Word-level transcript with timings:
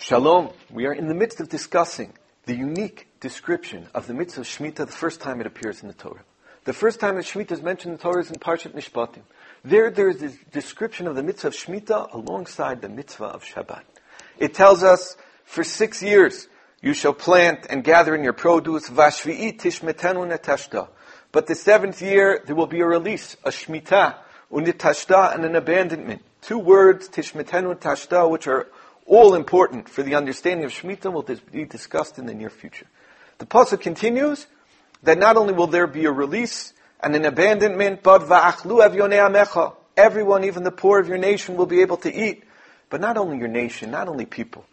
Shalom. 0.00 0.48
We 0.70 0.86
are 0.86 0.94
in 0.94 1.08
the 1.08 1.14
midst 1.14 1.40
of 1.40 1.50
discussing 1.50 2.14
the 2.46 2.56
unique 2.56 3.08
description 3.20 3.86
of 3.92 4.06
the 4.06 4.14
mitzvah 4.14 4.40
of 4.40 4.46
Shemitah 4.46 4.86
the 4.86 4.86
first 4.86 5.20
time 5.20 5.42
it 5.42 5.46
appears 5.46 5.82
in 5.82 5.88
the 5.88 5.94
Torah. 5.94 6.24
The 6.64 6.72
first 6.72 7.00
time 7.00 7.16
that 7.16 7.26
Shemitah 7.26 7.52
is 7.52 7.60
mentioned 7.60 7.92
in 7.92 7.98
the 7.98 8.02
Torah 8.02 8.22
is 8.22 8.30
in 8.30 8.36
Parshat 8.36 8.72
Mishpatim. 8.72 9.20
There, 9.62 9.90
there 9.90 10.08
is 10.08 10.16
this 10.16 10.38
description 10.52 11.06
of 11.06 11.16
the 11.16 11.22
mitzvah 11.22 11.48
of 11.48 11.54
Shemitah 11.54 12.14
alongside 12.14 12.80
the 12.80 12.88
mitzvah 12.88 13.26
of 13.26 13.44
Shabbat. 13.44 13.82
It 14.38 14.54
tells 14.54 14.82
us, 14.82 15.18
for 15.44 15.62
six 15.62 16.02
years, 16.02 16.48
you 16.80 16.94
shall 16.94 17.12
plant 17.12 17.66
and 17.68 17.84
gather 17.84 18.14
in 18.14 18.24
your 18.24 18.32
produce, 18.32 18.88
vashvi'i 18.88 19.60
tishmetenu 19.60 20.34
netashta. 20.34 20.88
But 21.30 21.46
the 21.46 21.54
seventh 21.54 22.00
year, 22.00 22.42
there 22.46 22.56
will 22.56 22.66
be 22.66 22.80
a 22.80 22.86
release, 22.86 23.36
a 23.44 23.50
Shemitah, 23.50 24.14
unitashta, 24.50 25.34
and 25.34 25.44
an 25.44 25.56
abandonment. 25.56 26.22
Two 26.40 26.58
words, 26.58 27.10
tishmetenu 27.10 27.78
tashta, 27.78 28.28
which 28.30 28.46
are 28.46 28.66
all 29.10 29.34
important 29.34 29.88
for 29.88 30.04
the 30.04 30.14
understanding 30.14 30.64
of 30.64 30.70
Shemitah, 30.70 31.12
will 31.12 31.26
be 31.50 31.64
discussed 31.64 32.18
in 32.18 32.26
the 32.26 32.32
near 32.32 32.48
future. 32.48 32.86
The 33.38 33.44
pasuk 33.44 33.80
continues 33.80 34.46
that 35.02 35.18
not 35.18 35.36
only 35.36 35.52
will 35.52 35.66
there 35.66 35.88
be 35.88 36.04
a 36.04 36.12
release 36.12 36.72
and 37.00 37.16
an 37.16 37.24
abandonment, 37.24 38.04
but 38.04 38.22
va'achlu 38.22 38.88
amecha. 38.88 39.74
Everyone, 39.96 40.44
even 40.44 40.62
the 40.62 40.70
poor 40.70 41.00
of 41.00 41.08
your 41.08 41.18
nation, 41.18 41.56
will 41.56 41.66
be 41.66 41.80
able 41.80 41.96
to 41.98 42.14
eat. 42.14 42.44
But 42.88 43.00
not 43.00 43.16
only 43.16 43.38
your 43.38 43.48
nation, 43.48 43.90
not 43.90 44.06
only 44.06 44.26
people, 44.26 44.64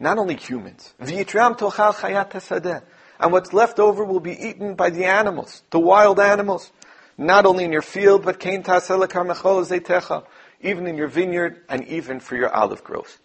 not 0.00 0.16
only 0.16 0.36
humans. 0.36 0.94
V'yitram 0.98 1.58
tochal 1.58 1.92
chayat 1.92 2.82
And 3.20 3.30
what's 3.30 3.52
left 3.52 3.78
over 3.78 4.04
will 4.04 4.20
be 4.20 4.32
eaten 4.32 4.74
by 4.74 4.88
the 4.88 5.04
animals, 5.04 5.62
the 5.70 5.78
wild 5.78 6.18
animals. 6.18 6.72
Not 7.18 7.44
only 7.44 7.64
in 7.64 7.72
your 7.72 7.82
field, 7.82 8.24
but 8.24 8.40
kain 8.40 8.62
tasela 8.62 10.24
even 10.62 10.86
in 10.86 10.96
your 10.96 11.08
vineyard 11.08 11.60
and 11.68 11.86
even 11.88 12.20
for 12.20 12.36
your 12.36 12.48
olive 12.54 12.82
groves. 12.82 13.18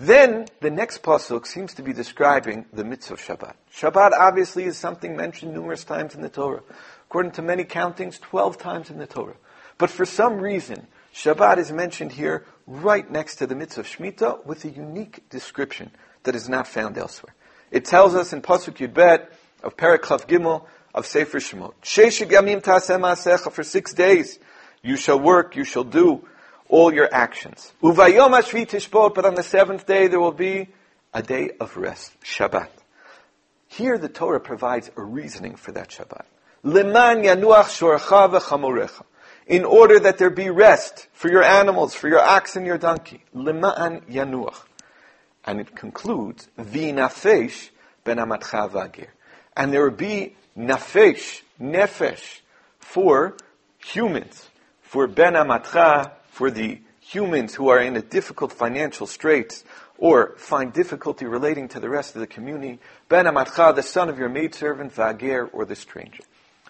Then 0.00 0.46
the 0.60 0.70
next 0.70 1.02
pasuk 1.02 1.46
seems 1.46 1.74
to 1.74 1.82
be 1.82 1.92
describing 1.92 2.64
the 2.72 2.84
mitzvah 2.84 3.12
of 3.12 3.20
Shabbat. 3.20 3.52
Shabbat 3.70 4.12
obviously 4.12 4.64
is 4.64 4.78
something 4.78 5.14
mentioned 5.14 5.52
numerous 5.52 5.84
times 5.84 6.14
in 6.14 6.22
the 6.22 6.30
Torah. 6.30 6.62
According 7.10 7.32
to 7.32 7.42
many 7.42 7.64
countings, 7.64 8.18
12 8.18 8.56
times 8.56 8.88
in 8.88 8.96
the 8.96 9.06
Torah. 9.06 9.36
But 9.76 9.90
for 9.90 10.06
some 10.06 10.40
reason, 10.40 10.86
Shabbat 11.14 11.58
is 11.58 11.70
mentioned 11.70 12.12
here 12.12 12.46
right 12.66 13.10
next 13.10 13.36
to 13.36 13.46
the 13.46 13.54
mitzvah 13.54 13.82
of 13.82 13.86
Shemitah 13.86 14.46
with 14.46 14.64
a 14.64 14.70
unique 14.70 15.28
description 15.28 15.90
that 16.22 16.34
is 16.34 16.48
not 16.48 16.66
found 16.66 16.96
elsewhere. 16.96 17.34
It 17.70 17.84
tells 17.84 18.14
us 18.14 18.32
in 18.32 18.40
Pasuk 18.40 18.78
Yudbet 18.78 19.26
of 19.62 19.76
Parakhav 19.76 20.26
Gimel 20.26 20.64
of 20.94 21.04
Sefer 21.04 21.40
Shemot, 21.40 21.74
Sheshig 21.82 22.30
Yamim 22.30 23.52
for 23.52 23.62
six 23.62 23.92
days 23.92 24.38
you 24.82 24.96
shall 24.96 25.20
work, 25.20 25.56
you 25.56 25.64
shall 25.64 25.84
do 25.84 26.26
all 26.70 26.94
your 26.94 27.12
actions. 27.12 27.72
Ashvi 27.82 28.66
Tishbot, 28.66 29.14
but 29.14 29.26
on 29.26 29.34
the 29.34 29.42
seventh 29.42 29.86
day 29.86 30.06
there 30.06 30.20
will 30.20 30.32
be 30.32 30.68
a 31.12 31.22
day 31.22 31.50
of 31.60 31.76
rest, 31.76 32.12
Shabbat. 32.22 32.68
Here 33.68 33.98
the 33.98 34.08
Torah 34.08 34.40
provides 34.40 34.90
a 34.96 35.02
reasoning 35.02 35.56
for 35.56 35.72
that 35.72 35.90
Shabbat. 35.90 36.24
Liman 36.62 37.22
yanuach. 37.22 39.02
In 39.46 39.64
order 39.64 39.98
that 39.98 40.18
there 40.18 40.30
be 40.30 40.50
rest 40.50 41.08
for 41.12 41.30
your 41.30 41.42
animals, 41.42 41.94
for 41.94 42.08
your 42.08 42.20
ox 42.20 42.56
and 42.56 42.66
your 42.66 42.78
donkey. 42.78 43.24
Liman 43.34 44.02
yanuach. 44.08 44.62
And 45.44 45.60
it 45.60 45.74
concludes, 45.74 46.48
v'nafesh 46.58 47.70
ben 48.04 48.18
v'agir. 48.18 49.08
And 49.56 49.72
there 49.72 49.82
will 49.82 49.96
be 49.96 50.36
nafesh, 50.56 51.42
nefesh, 51.60 52.40
for 52.78 53.36
humans, 53.78 54.48
for 54.82 55.06
ben 55.06 55.34
amatcha, 55.34 56.12
for 56.40 56.50
the 56.50 56.80
humans 57.00 57.54
who 57.54 57.68
are 57.68 57.80
in 57.80 57.94
a 57.96 58.00
difficult 58.00 58.50
financial 58.50 59.06
straits 59.06 59.62
or 59.98 60.34
find 60.38 60.72
difficulty 60.72 61.26
relating 61.26 61.68
to 61.68 61.78
the 61.78 61.88
rest 61.90 62.14
of 62.14 62.20
the 62.22 62.26
community, 62.26 62.78
ben 63.10 63.26
amatcha, 63.26 63.74
the 63.76 63.82
son 63.82 64.08
of 64.08 64.18
your 64.18 64.30
maidservant, 64.30 64.94
v'agir, 64.94 65.50
or 65.52 65.66
the 65.66 65.76
stranger. 65.76 66.22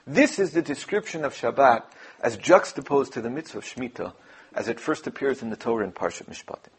This 0.08 0.40
is 0.40 0.50
the 0.50 0.60
description 0.60 1.24
of 1.24 1.34
Shabbat 1.34 1.84
as 2.20 2.36
juxtaposed 2.36 3.12
to 3.12 3.20
the 3.20 3.30
mitzvah 3.30 3.58
of 3.58 3.64
Shemitah 3.64 4.12
as 4.56 4.66
it 4.66 4.80
first 4.80 5.06
appears 5.06 5.40
in 5.40 5.50
the 5.50 5.56
Torah 5.56 5.84
in 5.84 5.92
Parshat 5.92 6.28
Mishpatim. 6.28 6.74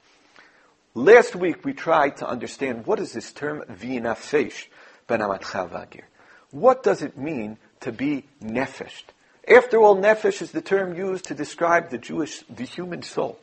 Last 0.93 1.33
week 1.33 1.63
we 1.63 1.71
tried 1.71 2.17
to 2.17 2.27
understand 2.27 2.85
what 2.85 2.99
is 2.99 3.13
this 3.13 3.31
term 3.31 3.63
v'nafesh 3.69 4.65
ben 5.07 5.21
Amatcha 5.21 5.69
v'agir. 5.69 6.03
What 6.49 6.83
does 6.83 7.01
it 7.01 7.17
mean 7.17 7.57
to 7.79 7.93
be 7.93 8.25
nefesh? 8.43 9.03
After 9.47 9.79
all, 9.79 9.95
nefesh 9.95 10.41
is 10.41 10.51
the 10.51 10.61
term 10.61 10.95
used 10.95 11.25
to 11.25 11.33
describe 11.33 11.89
the 11.89 11.97
Jewish, 11.97 12.43
the 12.49 12.63
human 12.63 13.01
soul. 13.01 13.39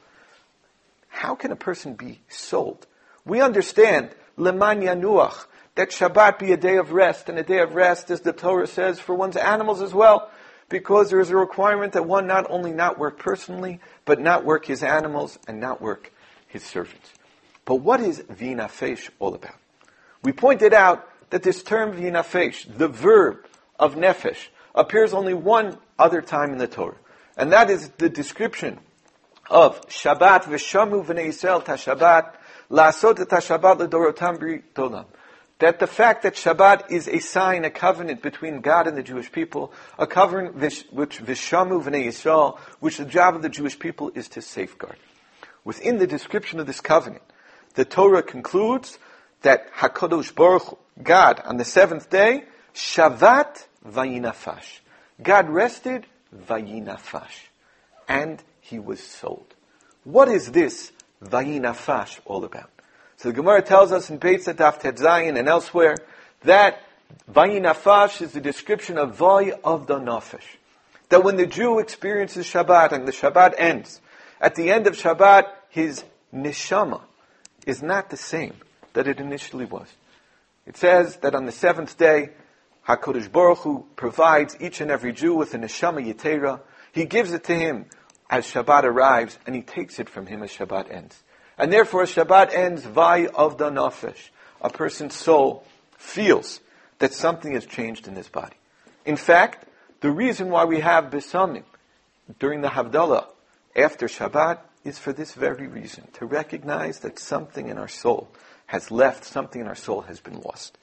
How 1.09 1.35
can 1.35 1.51
a 1.51 1.57
person 1.57 1.95
be 1.95 2.21
sold? 2.29 2.87
We 3.25 3.41
understand 3.41 4.11
leman 4.37 4.81
yanuach, 4.81 5.47
that 5.75 5.91
Shabbat 5.91 6.39
be 6.39 6.53
a 6.53 6.57
day 6.57 6.77
of 6.77 6.93
rest, 6.93 7.29
and 7.29 7.39
a 7.39 7.43
day 7.43 7.59
of 7.59 7.75
rest, 7.75 8.11
as 8.11 8.21
the 8.21 8.33
Torah 8.33 8.67
says, 8.67 9.01
for 9.01 9.15
one's 9.15 9.37
animals 9.37 9.83
as 9.83 9.93
well, 9.93 10.31
because 10.69 11.11
there 11.11 11.21
is 11.21 11.31
a 11.31 11.37
requirement 11.37 11.93
that 11.95 12.07
one 12.07 12.27
not 12.27 12.49
only 12.51 12.73
not 12.73 12.99
work 12.99 13.19
personally, 13.19 13.81
but 14.05 14.21
not 14.21 14.45
work 14.45 14.67
his 14.67 14.83
animals 14.83 15.39
and 15.47 15.61
not 15.61 15.81
work 15.81 16.13
his 16.47 16.63
servants. 16.63 17.11
But 17.65 17.77
what 17.77 18.01
is 18.01 18.21
vinafesh 18.21 19.11
all 19.19 19.35
about? 19.35 19.57
We 20.23 20.33
pointed 20.33 20.73
out 20.73 21.09
that 21.31 21.43
this 21.43 21.63
term 21.63 21.93
vinafesh, 21.93 22.77
the 22.77 22.89
verb 22.89 23.47
of 23.79 23.95
nefesh, 23.95 24.49
appears 24.79 25.13
only 25.13 25.35
one 25.35 25.77
other 25.99 26.23
time 26.23 26.53
in 26.53 26.59
the 26.59 26.69
Torah. 26.69 26.97
And 27.37 27.53
that 27.53 27.69
is 27.69 27.91
the 27.99 28.09
description 28.09 28.79
of 29.51 29.87
Shabbat 29.89 30.45
v'shamu 30.45 31.05
v'nei 31.05 31.29
Yisrael 31.29 31.65
ta 31.65 31.75
Shabbat 31.75 32.35
la'asot 32.71 33.21
et 33.21 33.29
Shabbat 33.29 33.79
l'dorotam 33.79 34.39
b'tolam 34.39 35.07
that 35.59 35.81
the 35.81 35.87
fact 35.87 36.23
that 36.23 36.35
Shabbat 36.35 36.91
is 36.91 37.09
a 37.09 37.19
sign, 37.19 37.65
a 37.65 37.71
covenant 37.71 38.23
between 38.23 38.61
God 38.61 38.87
and 38.87 38.97
the 38.97 39.03
Jewish 39.03 39.31
people, 39.33 39.73
a 39.99 40.07
covenant 40.07 40.55
which 40.55 40.87
Vishamu 41.19 41.83
v'nei 41.83 42.07
Yisrael, 42.07 42.59
which 42.81 42.99
the 42.99 43.05
job 43.05 43.35
of 43.35 43.43
the 43.43 43.49
Jewish 43.49 43.79
people 43.79 44.13
is 44.15 44.29
to 44.29 44.43
safeguard. 44.43 44.97
Within 45.65 45.99
the 45.99 46.07
description 46.07 46.61
of 46.61 46.67
this 46.67 46.81
covenant, 46.81 47.25
the 47.75 47.85
Torah 47.85 48.23
concludes 48.23 48.99
that 49.43 49.73
Hakadosh 49.75 50.35
Baruch 50.35 50.79
God, 51.03 51.41
on 51.45 51.57
the 51.57 51.65
seventh 51.65 52.09
day, 52.09 52.45
Shavat 52.75 53.67
vayinafash. 53.87 54.81
God 55.23 55.49
rested 55.49 56.07
vayinafash, 56.35 57.49
and 58.09 58.43
he 58.61 58.79
was 58.79 59.03
sold. 59.03 59.55
What 60.05 60.29
is 60.29 60.53
this 60.53 60.93
vayinafash 61.23 62.21
all 62.25 62.45
about? 62.45 62.71
So 63.17 63.31
the 63.31 63.35
Gemara 63.35 63.63
tells 63.63 63.91
us 63.91 64.11
in 64.11 64.19
Beitza 64.21 64.55
Daf 64.55 64.81
Tetzayin 64.81 65.37
and 65.39 65.49
elsewhere 65.49 65.97
that 66.43 66.81
Vayinafash 67.31 68.23
is 68.23 68.33
the 68.33 68.41
description 68.41 68.99
of 68.99 69.17
Vay 69.17 69.53
of 69.65 69.87
the 69.87 69.99
Nafesh. 69.99 70.57
That 71.09 71.25
when 71.25 71.37
the 71.37 71.47
Jew 71.47 71.79
experiences 71.79 72.47
Shabbat 72.47 72.93
and 72.93 73.09
the 73.09 73.13
Shabbat 73.13 73.55
ends, 73.59 74.01
at 74.41 74.55
the 74.55 74.71
end 74.71 74.87
of 74.87 74.95
Shabbat, 74.95 75.47
his 75.69 76.05
neshama 76.35 77.01
is 77.67 77.83
not 77.83 78.11
the 78.11 78.17
same 78.17 78.55
that 78.93 79.09
it 79.09 79.21
initially 79.21 79.65
was. 79.65 79.89
It 80.67 80.77
says 80.77 81.17
that 81.17 81.35
on 81.35 81.47
the 81.47 81.53
seventh 81.53 81.97
day, 81.97 82.31
HaKadosh 82.89 83.31
Baruch 83.31 83.59
Hu 83.59 83.87
provides 83.97 84.57
each 84.61 84.81
and 84.81 84.91
every 84.91 85.13
Jew 85.13 85.35
with 85.35 85.53
a 85.53 85.59
neshama 85.59 86.03
yitera. 86.03 86.61
He 86.93 87.05
gives 87.05 87.33
it 87.33 87.45
to 87.45 87.55
him 87.55 87.85
as 88.31 88.47
Shabbat 88.47 88.85
arrives, 88.85 89.39
and 89.47 89.55
he 89.55 89.61
takes 89.61 89.99
it 89.99 90.09
from 90.09 90.27
him 90.27 90.43
as 90.43 90.51
Shabbat 90.51 90.91
ends. 90.91 91.23
And 91.59 91.71
therefore 91.71 92.05
Shabbat 92.05 92.55
ends 92.55 92.85
vay 92.85 93.27
of 93.27 93.59
the 93.59 93.71
nafesh. 93.71 94.31
A 94.63 94.71
person's 94.71 95.15
soul 95.15 95.65
feels 95.99 96.61
that 96.99 97.13
something 97.13 97.53
has 97.53 97.67
changed 97.67 98.09
in 98.09 98.17
his 98.17 98.29
body. 98.29 98.57
In 99.05 99.17
fact, 99.17 99.69
the 100.01 100.11
reason 100.11 100.49
why 100.49 100.65
we 100.65 100.81
have 100.81 101.11
besamim 101.11 101.65
during 102.39 102.63
the 102.63 102.69
Havdalah 102.69 103.27
after 103.77 104.07
Shabbat 104.07 104.61
is 104.85 104.99
for 104.99 105.13
this 105.13 105.35
very 105.35 105.67
reason, 105.67 106.09
to 106.15 106.25
recognize 106.25 107.01
that 107.01 107.19
something 107.19 107.69
in 107.69 107.77
our 107.77 107.89
soul 107.89 108.29
has 108.67 108.91
left, 108.91 109.25
something 109.25 109.61
in 109.61 109.67
our 109.67 109.75
soul 109.75 110.03
has 110.03 110.21
been 110.21 110.41
lost. 110.41 110.78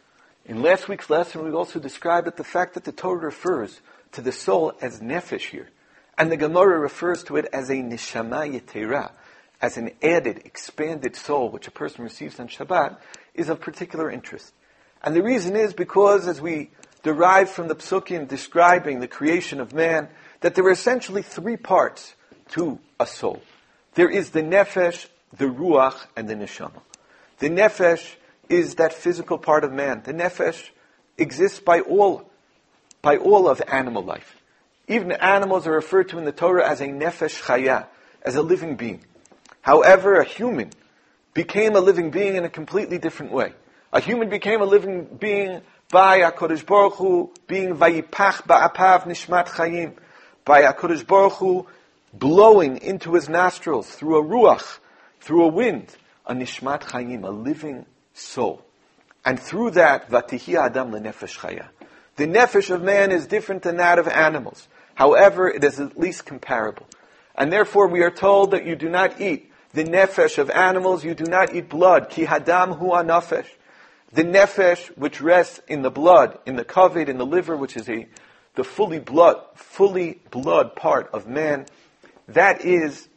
In 0.48 0.62
last 0.62 0.88
week's 0.88 1.10
lesson, 1.10 1.44
we 1.44 1.52
also 1.52 1.80
described 1.80 2.28
that 2.28 2.38
the 2.38 2.44
fact 2.44 2.76
that 2.76 2.84
the 2.84 2.92
Torah 2.92 3.18
refers 3.18 3.82
to 4.12 4.22
the 4.22 4.32
soul 4.32 4.74
as 4.80 5.00
nefesh 5.00 5.50
here, 5.50 5.70
and 6.20 6.32
the 6.32 6.38
Gemara 6.38 6.78
refers 6.78 7.24
to 7.24 7.38
it 7.38 7.48
as 7.52 7.72
a 7.72 7.78
neshama 7.78 8.48
yetera, 8.54 9.12
as 9.60 9.78
an 9.78 9.90
added, 10.04 10.44
expanded 10.46 11.16
soul 11.16 11.50
which 11.50 11.68
a 11.68 11.72
person 11.72 12.04
receives 12.04 12.40
on 12.40 12.48
Shabbat 12.48 12.98
is 13.34 13.50
of 13.50 13.60
particular 13.60 14.12
interest. 14.12 14.54
And 15.02 15.16
the 15.16 15.24
reason 15.24 15.56
is 15.56 15.74
because, 15.74 16.28
as 16.28 16.40
we 16.40 16.70
derive 17.02 17.50
from 17.50 17.68
the 17.68 17.76
psukim 17.76 18.28
describing 18.28 19.00
the 19.00 19.08
creation 19.08 19.60
of 19.60 19.74
man, 19.74 20.10
that 20.42 20.54
there 20.54 20.66
are 20.66 20.72
essentially 20.72 21.24
three 21.24 21.58
parts 21.58 22.14
to 22.50 22.78
a 23.00 23.08
soul. 23.08 23.42
There 23.96 24.10
is 24.10 24.30
the 24.30 24.44
nefesh, 24.44 25.08
the 25.36 25.46
ruach, 25.46 26.06
and 26.16 26.30
the 26.30 26.36
neshama. 26.36 26.82
The 27.40 27.50
nefesh 27.50 28.14
is 28.50 28.76
that 28.76 28.94
physical 28.94 29.38
part 29.38 29.64
of 29.64 29.72
man. 29.72 30.02
The 30.04 30.14
nefesh 30.14 30.70
exists 31.18 31.60
by 31.60 31.82
all, 31.82 32.30
by 33.02 33.18
all 33.18 33.48
of 33.48 33.62
animal 33.68 34.04
life. 34.04 34.36
Even 34.88 35.12
animals 35.12 35.68
are 35.68 35.72
referred 35.72 36.10
to 36.10 36.20
in 36.20 36.26
the 36.26 36.32
Torah 36.32 36.70
as 36.70 36.82
a 36.82 36.88
nefesh 36.88 37.42
chaya, 37.42 37.88
as 38.22 38.36
a 38.36 38.42
living 38.42 38.76
being. 38.76 39.04
However, 39.62 40.16
a 40.16 40.24
human 40.24 40.72
became 41.34 41.76
a 41.76 41.80
living 41.80 42.12
being 42.12 42.36
in 42.36 42.46
a 42.46 42.50
completely 42.50 42.98
different 42.98 43.32
way. 43.32 43.54
A 43.92 44.00
human 44.00 44.30
became 44.30 44.62
a 44.62 44.66
living 44.66 45.06
being 45.06 45.62
by 45.90 46.20
HaKadosh 46.20 46.66
Baruch 46.66 46.96
Hu 46.96 47.32
being 47.48 47.76
vayipach 47.76 48.44
ba'apav 48.44 49.04
nishmat 49.04 49.48
chayim, 49.48 49.94
by 50.44 50.64
HaKadosh 50.64 51.06
Baruch 51.08 51.34
Hu 51.34 51.68
blowing 52.14 52.78
into 52.78 53.14
his 53.14 53.30
nostrils 53.30 53.90
through 53.90 54.18
a 54.18 54.24
ruach, 54.24 54.80
through 55.20 55.46
a 55.46 55.48
wind, 55.48 55.96
a 56.26 56.34
nishmat 56.34 56.82
chayim, 56.82 57.24
a 57.24 57.32
living 57.32 57.86
soul. 58.16 58.66
And 59.24 59.40
through 59.40 59.72
that, 59.72 60.10
vatihi 60.10 60.56
adam 60.56 60.92
lenefesh 60.92 61.38
chaya. 61.38 61.68
The 62.16 62.26
nefesh 62.26 62.70
of 62.70 62.82
man 62.82 63.12
is 63.12 63.28
different 63.28 63.64
than 63.64 63.78
that 63.78 64.00
of 64.00 64.08
animals. 64.08 64.68
However, 64.96 65.50
it 65.50 65.64
is 65.64 65.80
at 65.80 66.00
least 66.00 66.26
comparable. 66.26 66.88
And 67.36 67.52
therefore 67.52 67.88
we 67.88 68.02
are 68.02 68.12
told 68.12 68.52
that 68.52 68.66
you 68.66 68.76
do 68.76 68.90
not 68.90 69.20
eat 69.20 69.52
the 69.74 69.84
nefesh 69.84 70.38
of 70.38 70.50
animals, 70.50 71.04
you 71.04 71.14
do 71.14 71.26
not 71.26 71.54
eat 71.54 71.70
blood. 71.70 72.10
Ki 72.10 72.26
hadam 72.26 72.78
hu 72.78 72.92
nefesh. 72.92 73.48
The 74.14 74.24
nefesh, 74.24 74.88
which 74.98 75.20
rests 75.20 75.60
in 75.68 75.82
the 75.82 75.92
blood, 75.92 76.40
in 76.46 76.56
the 76.56 76.64
kavod, 76.64 77.10
in 77.10 77.18
the 77.18 77.26
liver, 77.26 77.58
which 77.58 77.76
is 77.76 77.90
a, 77.90 78.08
the 78.56 78.64
fully 78.64 79.00
blood, 79.00 79.42
fully 79.56 80.22
blood 80.32 80.78
part 80.78 81.10
of 81.12 81.28
man, 81.28 81.66
that 82.30 82.64
is 82.64 83.10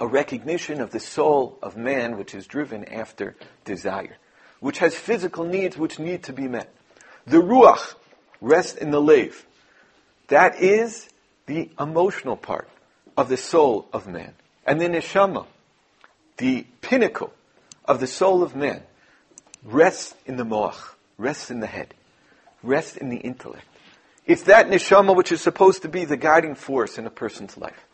a 0.00 0.06
recognition 0.06 0.80
of 0.80 0.90
the 0.90 1.00
soul 1.00 1.58
of 1.62 1.76
man, 1.76 2.16
which 2.16 2.34
is 2.34 2.46
driven 2.46 2.86
after 2.86 3.36
desire, 3.66 4.16
which 4.62 4.78
has 4.78 4.94
physical 4.94 5.44
needs 5.44 5.76
which 5.76 5.98
need 5.98 6.22
to 6.22 6.32
be 6.32 6.46
met. 6.46 6.72
The 7.26 7.38
ruach 7.38 7.94
rests 8.40 8.78
in 8.78 8.92
the 8.92 9.00
lave. 9.00 9.44
That 10.28 10.62
is 10.62 11.08
the 11.46 11.68
emotional 11.80 12.36
part 12.36 12.68
of 13.16 13.28
the 13.28 13.36
soul 13.36 13.88
of 13.92 14.06
man. 14.06 14.34
And 14.64 14.80
the 14.80 14.86
neshama, 14.86 15.46
the 16.36 16.64
pinnacle 16.80 17.32
of 17.86 17.98
the 17.98 18.06
soul 18.06 18.44
of 18.44 18.54
man, 18.54 18.84
rests 19.64 20.14
in 20.26 20.36
the 20.36 20.44
moach, 20.44 20.94
rests 21.18 21.50
in 21.50 21.58
the 21.58 21.66
head, 21.66 21.92
rests 22.62 22.96
in 22.96 23.08
the 23.08 23.16
intellect. 23.16 23.66
It's 24.26 24.42
that 24.42 24.68
neshama 24.68 25.16
which 25.16 25.32
is 25.32 25.40
supposed 25.40 25.82
to 25.82 25.88
be 25.88 26.04
the 26.04 26.16
guiding 26.16 26.54
force 26.54 26.98
in 26.98 27.06
a 27.06 27.10
person's 27.10 27.56
life. 27.56 27.84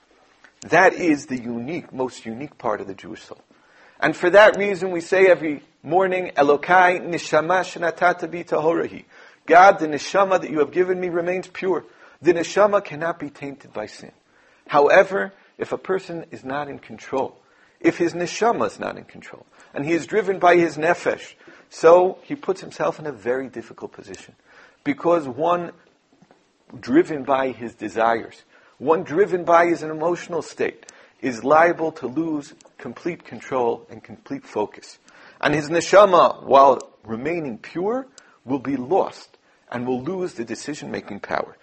That 0.69 0.93
is 0.93 1.27
the 1.27 1.41
unique, 1.41 1.95
most 1.95 2.27
unique 2.27 2.59
part 2.59 2.83
of 2.83 2.87
the 2.87 2.95
Jewish 2.95 3.23
soul. 3.23 3.41
And 3.99 4.15
for 4.15 4.29
that 4.29 4.59
reason, 4.59 4.91
we 4.91 5.01
say 5.01 5.29
every 5.29 5.63
morning, 5.83 6.33
Elokai 6.37 7.01
neshama 7.07 7.61
shenatata 7.63 8.31
bi. 8.31 9.05
God, 9.47 9.79
the 9.79 9.87
neshama 9.87 10.41
that 10.41 10.51
you 10.51 10.59
have 10.59 10.73
given 10.73 11.01
me 11.01 11.09
remains 11.09 11.47
pure. 11.47 11.85
The 12.21 12.35
neshama 12.35 12.85
cannot 12.85 13.19
be 13.19 13.31
tainted 13.31 13.73
by 13.73 13.87
sin. 13.87 14.13
However, 14.67 15.33
if 15.57 15.73
a 15.73 15.79
person 15.79 16.27
is 16.31 16.45
not 16.45 16.69
in 16.69 16.79
control, 16.79 17.39
if 17.81 17.99
his 17.99 18.13
neshama 18.13 18.67
is 18.67 18.79
not 18.79 18.99
in 18.99 19.05
control, 19.05 19.47
and 19.73 19.85
he 19.85 19.93
is 19.93 20.07
driven 20.07 20.39
by 20.39 20.57
his 20.57 20.77
nefesh, 20.77 21.35
so 21.71 22.19
he 22.23 22.35
puts 22.35 22.61
himself 22.61 22.99
in 22.99 23.07
a 23.07 23.13
very 23.13 23.49
difficult 23.49 23.93
position. 23.93 24.35
Because 24.85 25.27
one 25.29 25.73
driven 26.79 27.23
by 27.23 27.51
his 27.51 27.75
desires, 27.75 28.43
one 28.79 29.03
driven 29.03 29.45
by 29.45 29.67
his 29.67 29.83
emotional 29.83 30.43
state, 30.43 30.91
is 31.21 31.45
liable 31.45 31.93
to 31.93 32.07
lose 32.07 32.55
complete 32.79 33.25
control 33.25 33.87
and 33.91 34.03
complete 34.03 34.45
focus. 34.45 34.99
And 35.41 35.55
his 35.55 35.69
neshama, 35.69 36.43
while 36.43 36.79
remaining 37.05 37.59
pure, 37.59 38.07
will 38.45 38.59
be 38.59 38.77
lost 38.77 39.39
and 39.71 39.87
will 39.87 40.03
lose 40.03 40.35
the 40.35 40.45
decision 40.45 40.91
making 40.91 41.21
power. 41.21 41.57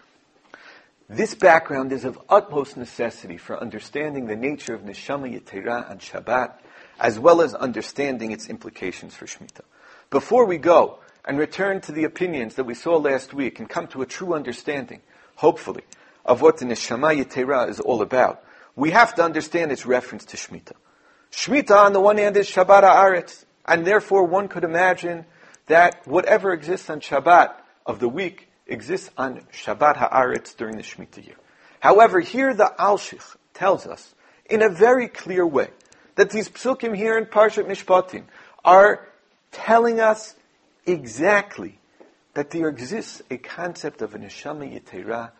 This 1.07 1.35
background 1.35 1.91
is 1.91 2.03
of 2.03 2.19
utmost 2.29 2.77
necessity 2.77 3.37
for 3.37 3.59
understanding 3.59 4.25
the 4.25 4.35
nature 4.35 4.73
of 4.73 4.81
Neshama 4.81 5.31
Yetera 5.31 5.89
and 5.89 5.99
Shabbat, 5.99 6.53
as 6.99 7.19
well 7.19 7.41
as 7.41 7.53
understanding 7.53 8.31
its 8.31 8.47
implications 8.47 9.13
for 9.13 9.25
Shemitah. 9.25 9.65
Before 10.09 10.45
we 10.45 10.57
go 10.57 10.99
and 11.23 11.37
return 11.37 11.81
to 11.81 11.91
the 11.91 12.05
opinions 12.05 12.55
that 12.55 12.63
we 12.63 12.73
saw 12.73 12.97
last 12.97 13.35
week 13.35 13.59
and 13.59 13.69
come 13.69 13.87
to 13.87 14.01
a 14.01 14.07
true 14.07 14.33
understanding, 14.33 15.01
hopefully, 15.35 15.83
of 16.25 16.41
what 16.41 16.57
the 16.57 16.65
Neshama 16.65 17.23
Yetera 17.23 17.69
is 17.69 17.79
all 17.79 18.01
about, 18.01 18.43
we 18.75 18.89
have 18.91 19.13
to 19.15 19.23
understand 19.23 19.71
its 19.71 19.85
reference 19.85 20.25
to 20.25 20.37
Shemitah. 20.37 20.73
Shemitah, 21.31 21.85
on 21.85 21.93
the 21.93 22.01
one 22.01 22.17
hand, 22.17 22.35
is 22.35 22.49
Shabbat 22.49 22.81
Haaretz, 22.81 23.44
and 23.65 23.85
therefore 23.85 24.25
one 24.25 24.47
could 24.47 24.63
imagine 24.63 25.25
that 25.67 26.05
whatever 26.05 26.53
exists 26.53 26.89
on 26.89 26.99
Shabbat 27.01 27.53
of 27.85 27.99
the 27.99 28.09
week 28.09 28.49
exists 28.67 29.09
on 29.17 29.41
Shabbat 29.53 29.97
Haaretz 29.97 30.55
during 30.55 30.77
the 30.77 30.83
Shemitah 30.83 31.25
year. 31.25 31.35
However, 31.79 32.19
here 32.19 32.53
the 32.53 32.73
Alshich 32.79 33.35
tells 33.53 33.85
us 33.85 34.13
in 34.49 34.61
a 34.61 34.69
very 34.69 35.07
clear 35.07 35.45
way 35.45 35.69
that 36.15 36.29
these 36.29 36.49
psukim 36.49 36.95
here 36.95 37.17
in 37.17 37.25
Parshat 37.25 37.67
Mishpatim 37.67 38.23
are 38.63 39.07
telling 39.51 39.99
us 39.99 40.35
exactly 40.85 41.79
that 42.33 42.51
there 42.51 42.67
exists 42.67 43.21
a 43.31 43.37
concept 43.37 44.01
of 44.01 44.13
a 44.13 44.19
neshama 44.19 44.71
yetera 44.71 45.31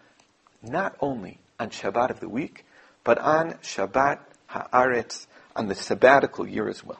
not 0.62 0.95
only 1.00 1.39
on 1.60 1.69
Shabbat 1.69 2.10
of 2.10 2.19
the 2.19 2.30
week, 2.30 2.66
but 3.04 3.18
on 3.18 3.54
Shabbat 3.56 4.19
Haaretz, 4.50 5.27
on 5.56 5.68
the 5.68 5.75
sabbatical 5.75 6.48
year 6.48 6.68
as 6.68 6.83
well. 6.83 7.00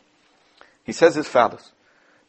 He 0.86 0.94
says 0.94 1.18
as 1.18 1.28
follows, 1.28 1.72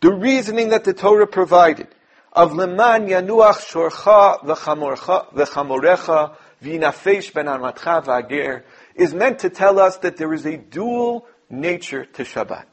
the 0.01 0.13
reasoning 0.13 0.71
that 0.71 0.85
the 0.85 0.93
Torah 0.93 1.27
provided 1.27 1.89
of 2.33 2.53
leman 2.55 3.07
yanuach 3.07 3.61
shorcha 3.61 4.41
v'chamorecha 4.45 6.35
v'inafesh 6.63 7.33
ben 7.33 7.47
armatcha 7.47 8.05
v'ager 8.05 8.63
is 8.95 9.15
meant 9.15 9.39
to 9.41 9.51
tell 9.51 9.79
us 9.79 9.99
that 9.99 10.17
there 10.17 10.33
is 10.33 10.45
a 10.47 10.57
dual 10.57 11.27
nature 11.51 12.05
to 12.05 12.25
Shabbat. 12.25 12.65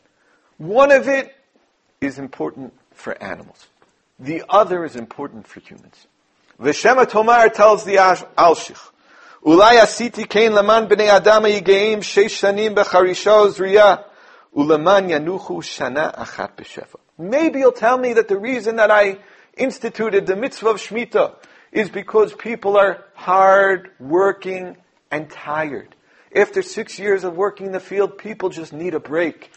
One 0.57 0.91
of 0.91 1.07
it 1.07 1.35
is 2.01 2.17
important 2.17 2.73
for 2.93 3.21
animals. 3.21 3.67
The 4.19 4.43
other 4.49 4.85
is 4.85 4.95
important 4.95 5.47
for 5.47 5.59
humans. 5.59 6.07
V'shema 6.59 7.09
Tomar 7.09 7.49
tells 7.49 7.83
the 7.83 7.95
Alshich, 7.95 8.79
Ulay 9.43 9.79
asiti 9.81 10.27
kein 10.29 10.53
leman 10.53 10.87
b'nei 10.87 11.09
adam 11.09 11.43
yigeim 11.43 11.97
sheish 11.97 12.39
shanim 12.41 12.73
b'charisha 12.75 13.47
uzriya, 13.47 14.05
yanuchu 14.55 15.61
shana 15.61 16.15
achat 16.15 16.55
b'shefa. 16.55 16.95
Maybe 17.17 17.59
you'll 17.59 17.71
tell 17.71 17.97
me 17.97 18.13
that 18.13 18.27
the 18.27 18.37
reason 18.37 18.77
that 18.77 18.91
I 18.91 19.19
instituted 19.55 20.25
the 20.25 20.35
mitzvah 20.35 20.69
of 20.69 20.77
Shemitah 20.77 21.35
is 21.71 21.89
because 21.89 22.33
people 22.33 22.77
are 22.77 23.03
hard 23.13 23.91
working 23.99 24.77
and 25.11 25.29
tired. 25.29 25.95
After 26.35 26.61
six 26.61 26.97
years 26.97 27.23
of 27.23 27.35
working 27.35 27.67
in 27.67 27.71
the 27.71 27.79
field, 27.79 28.17
people 28.17 28.49
just 28.49 28.73
need 28.73 28.95
a 28.95 28.99
break. 28.99 29.51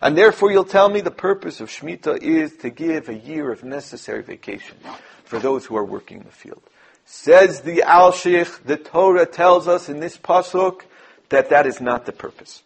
And 0.00 0.16
therefore 0.16 0.50
you'll 0.50 0.64
tell 0.64 0.88
me 0.88 1.00
the 1.00 1.10
purpose 1.10 1.60
of 1.60 1.68
Shemitah 1.68 2.22
is 2.22 2.56
to 2.58 2.70
give 2.70 3.08
a 3.08 3.14
year 3.14 3.50
of 3.52 3.64
necessary 3.64 4.22
vacation 4.22 4.76
for 5.24 5.38
those 5.38 5.66
who 5.66 5.76
are 5.76 5.84
working 5.84 6.18
in 6.18 6.24
the 6.24 6.30
field. 6.30 6.62
Says 7.04 7.60
the 7.60 7.84
Alshich, 7.86 8.62
the 8.64 8.76
Torah 8.76 9.26
tells 9.26 9.68
us 9.68 9.88
in 9.88 10.00
this 10.00 10.16
pasuk 10.16 10.82
that 11.28 11.50
that 11.50 11.66
is 11.66 11.80
not 11.80 12.06
the 12.06 12.12
purpose. 12.12 12.62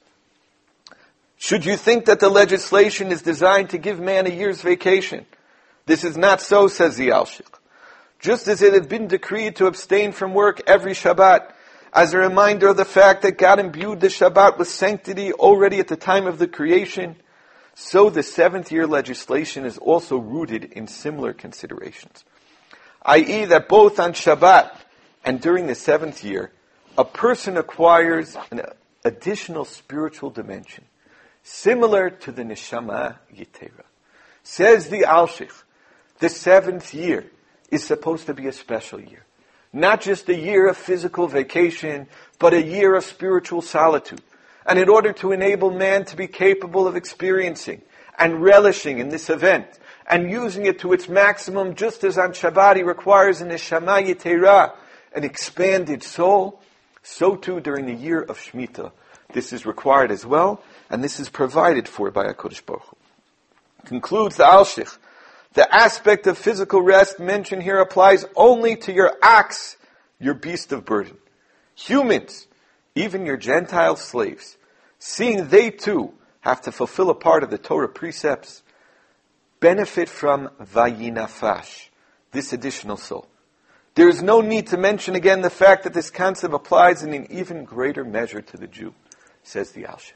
Should 1.42 1.64
you 1.64 1.78
think 1.78 2.04
that 2.04 2.20
the 2.20 2.28
legislation 2.28 3.10
is 3.10 3.22
designed 3.22 3.70
to 3.70 3.78
give 3.78 3.98
man 3.98 4.26
a 4.26 4.30
year's 4.30 4.60
vacation? 4.60 5.24
This 5.86 6.04
is 6.04 6.18
not 6.18 6.42
so, 6.42 6.68
says 6.68 6.98
the 6.98 7.08
Alshich. 7.08 7.48
Just 8.18 8.46
as 8.46 8.60
it 8.60 8.74
had 8.74 8.90
been 8.90 9.08
decreed 9.08 9.56
to 9.56 9.64
abstain 9.64 10.12
from 10.12 10.34
work 10.34 10.60
every 10.66 10.92
Shabbat, 10.92 11.50
as 11.94 12.12
a 12.12 12.18
reminder 12.18 12.68
of 12.68 12.76
the 12.76 12.84
fact 12.84 13.22
that 13.22 13.38
God 13.38 13.58
imbued 13.58 14.00
the 14.00 14.08
Shabbat 14.08 14.58
with 14.58 14.68
sanctity 14.68 15.32
already 15.32 15.78
at 15.78 15.88
the 15.88 15.96
time 15.96 16.26
of 16.26 16.38
the 16.38 16.46
creation, 16.46 17.16
so 17.74 18.10
the 18.10 18.22
seventh 18.22 18.70
year 18.70 18.86
legislation 18.86 19.64
is 19.64 19.78
also 19.78 20.18
rooted 20.18 20.64
in 20.64 20.86
similar 20.86 21.32
considerations. 21.32 22.22
I.e., 23.00 23.46
that 23.46 23.66
both 23.66 23.98
on 23.98 24.12
Shabbat 24.12 24.76
and 25.24 25.40
during 25.40 25.68
the 25.68 25.74
seventh 25.74 26.22
year, 26.22 26.52
a 26.98 27.04
person 27.06 27.56
acquires 27.56 28.36
an 28.50 28.60
additional 29.06 29.64
spiritual 29.64 30.28
dimension, 30.28 30.84
similar 31.42 32.10
to 32.10 32.32
the 32.32 32.42
Neshama 32.42 33.16
Yitera. 33.34 33.84
Says 34.42 34.88
the 34.88 35.02
Alshich, 35.02 35.62
the 36.18 36.28
seventh 36.28 36.94
year 36.94 37.26
is 37.70 37.84
supposed 37.84 38.26
to 38.26 38.34
be 38.34 38.46
a 38.46 38.52
special 38.52 39.00
year. 39.00 39.24
Not 39.72 40.00
just 40.00 40.28
a 40.28 40.34
year 40.34 40.68
of 40.68 40.76
physical 40.76 41.28
vacation, 41.28 42.08
but 42.38 42.54
a 42.54 42.62
year 42.62 42.94
of 42.94 43.04
spiritual 43.04 43.62
solitude. 43.62 44.22
And 44.66 44.78
in 44.78 44.88
order 44.88 45.12
to 45.14 45.32
enable 45.32 45.70
man 45.70 46.04
to 46.06 46.16
be 46.16 46.26
capable 46.26 46.86
of 46.86 46.96
experiencing 46.96 47.82
and 48.18 48.42
relishing 48.42 48.98
in 48.98 49.08
this 49.08 49.30
event 49.30 49.66
and 50.06 50.30
using 50.30 50.66
it 50.66 50.80
to 50.80 50.92
its 50.92 51.08
maximum, 51.08 51.74
just 51.74 52.02
as 52.04 52.18
on 52.18 52.32
Shabbat 52.32 52.76
he 52.76 52.82
requires 52.82 53.38
the 53.38 53.46
Neshama 53.46 54.04
Yetera, 54.04 54.72
an 55.14 55.24
expanded 55.24 56.02
soul, 56.02 56.60
so 57.02 57.36
too 57.36 57.60
during 57.60 57.86
the 57.86 57.94
year 57.94 58.20
of 58.20 58.38
Shemitah. 58.38 58.92
This 59.32 59.52
is 59.52 59.64
required 59.64 60.10
as 60.10 60.26
well, 60.26 60.62
and 60.90 61.02
this 61.02 61.20
is 61.20 61.28
provided 61.28 61.88
for 61.88 62.10
by 62.10 62.26
HaKadosh 62.26 62.66
Baruch 62.66 62.82
Hu. 62.82 62.96
Concludes 63.86 64.36
the 64.36 64.44
Alshich 64.44 64.98
the 65.54 65.74
aspect 65.74 66.26
of 66.26 66.38
physical 66.38 66.80
rest 66.80 67.18
mentioned 67.18 67.62
here 67.62 67.80
applies 67.80 68.24
only 68.36 68.76
to 68.76 68.92
your 68.92 69.12
ox, 69.22 69.76
your 70.20 70.34
beast 70.34 70.70
of 70.70 70.84
burden. 70.84 71.16
Humans, 71.74 72.46
even 72.94 73.26
your 73.26 73.36
Gentile 73.36 73.96
slaves, 73.96 74.56
seeing 74.98 75.48
they 75.48 75.70
too 75.70 76.14
have 76.42 76.60
to 76.62 76.72
fulfill 76.72 77.10
a 77.10 77.14
part 77.14 77.42
of 77.42 77.50
the 77.50 77.58
Torah 77.58 77.88
precepts, 77.88 78.62
benefit 79.58 80.08
from 80.08 80.50
vayinafash, 80.62 81.88
this 82.30 82.52
additional 82.52 82.96
soul. 82.96 83.26
There 83.96 84.08
is 84.08 84.22
no 84.22 84.40
need 84.40 84.68
to 84.68 84.76
mention 84.76 85.16
again 85.16 85.42
the 85.42 85.50
fact 85.50 85.82
that 85.82 85.94
this 85.94 86.10
concept 86.10 86.54
applies 86.54 87.02
in 87.02 87.12
an 87.12 87.26
even 87.28 87.64
greater 87.64 88.04
measure 88.04 88.40
to 88.40 88.56
the 88.56 88.68
Jew, 88.68 88.94
says 89.42 89.72
the 89.72 89.82
Alshich. 89.82 90.12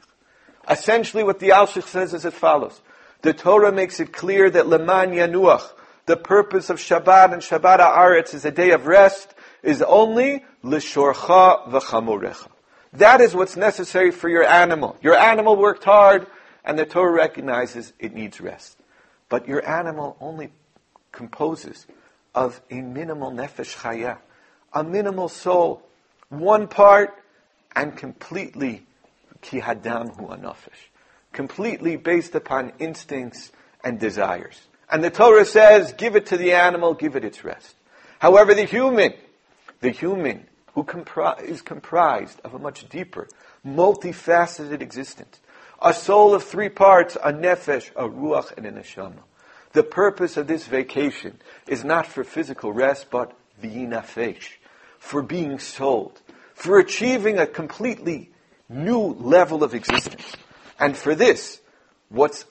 Essentially, 0.69 1.23
what 1.23 1.39
the 1.39 1.49
Alshich 1.49 1.87
says 1.87 2.13
is 2.13 2.25
as 2.25 2.33
follows. 2.33 2.81
The 3.21 3.33
Torah 3.33 3.71
makes 3.71 3.99
it 3.99 4.13
clear 4.13 4.49
that 4.49 4.67
Leman 4.67 5.11
Yanuach, 5.11 5.63
the 6.05 6.17
purpose 6.17 6.69
of 6.69 6.77
Shabbat 6.77 7.33
and 7.33 7.41
Shabbat 7.41 7.79
Haaretz 7.79 8.33
is 8.33 8.45
a 8.45 8.51
day 8.51 8.71
of 8.71 8.85
rest, 8.85 9.33
is 9.63 9.81
only 9.81 10.43
L'shorcha 10.63 11.67
v'chamorecha. 11.69 12.47
That 12.93 13.21
is 13.21 13.35
what's 13.35 13.57
necessary 13.57 14.11
for 14.11 14.29
your 14.29 14.43
animal. 14.43 14.95
Your 15.01 15.15
animal 15.15 15.55
worked 15.55 15.83
hard, 15.83 16.27
and 16.63 16.79
the 16.79 16.85
Torah 16.85 17.11
recognizes 17.11 17.93
it 17.99 18.13
needs 18.13 18.39
rest. 18.39 18.77
But 19.27 19.47
your 19.47 19.67
animal 19.67 20.17
only 20.21 20.51
composes 21.11 21.85
of 22.33 22.61
a 22.69 22.81
minimal 22.81 23.31
nefesh 23.31 23.75
chaya, 23.77 24.17
a 24.73 24.83
minimal 24.83 25.29
soul, 25.29 25.81
one 26.29 26.67
part, 26.67 27.13
and 27.75 27.97
completely 27.97 28.85
ki 29.45 29.61
hadam 29.61 30.15
hu 30.17 30.27
anafesh, 30.27 30.89
completely 31.31 31.95
based 31.95 32.35
upon 32.35 32.73
instincts 32.79 33.51
and 33.83 33.99
desires. 33.99 34.59
And 34.89 35.03
the 35.03 35.09
Torah 35.09 35.45
says, 35.45 35.93
give 35.93 36.15
it 36.15 36.27
to 36.27 36.37
the 36.37 36.53
animal, 36.53 36.93
give 36.93 37.15
it 37.15 37.23
its 37.23 37.43
rest. 37.43 37.75
However, 38.19 38.53
the 38.53 38.65
human, 38.65 39.13
the 39.81 39.91
human 39.91 40.47
who 40.73 40.83
compri- 40.83 41.43
is 41.43 41.61
comprised 41.61 42.39
of 42.43 42.53
a 42.53 42.59
much 42.59 42.89
deeper, 42.89 43.27
multifaceted 43.65 44.81
existence, 44.81 45.39
a 45.81 45.93
soul 45.93 46.33
of 46.33 46.43
three 46.43 46.69
parts, 46.69 47.15
a 47.15 47.31
nefesh, 47.31 47.91
a 47.95 48.07
ruach, 48.07 48.55
and 48.57 48.65
a 48.65 48.71
neshama. 48.71 49.23
The 49.73 49.83
purpose 49.83 50.37
of 50.37 50.47
this 50.47 50.67
vacation 50.67 51.39
is 51.67 51.83
not 51.83 52.07
for 52.07 52.23
physical 52.23 52.71
rest, 52.71 53.07
but 53.11 53.33
v'yinafesh, 53.61 54.53
for 54.97 55.21
being 55.21 55.59
sold, 55.59 56.21
for 56.53 56.79
achieving 56.79 57.37
a 57.37 57.45
completely 57.45 58.31
new 58.69 58.99
level 58.99 59.63
of 59.63 59.73
existence. 59.73 60.35
And 60.79 60.97
for 60.97 61.15
this, 61.15 61.59
what's 62.09 62.45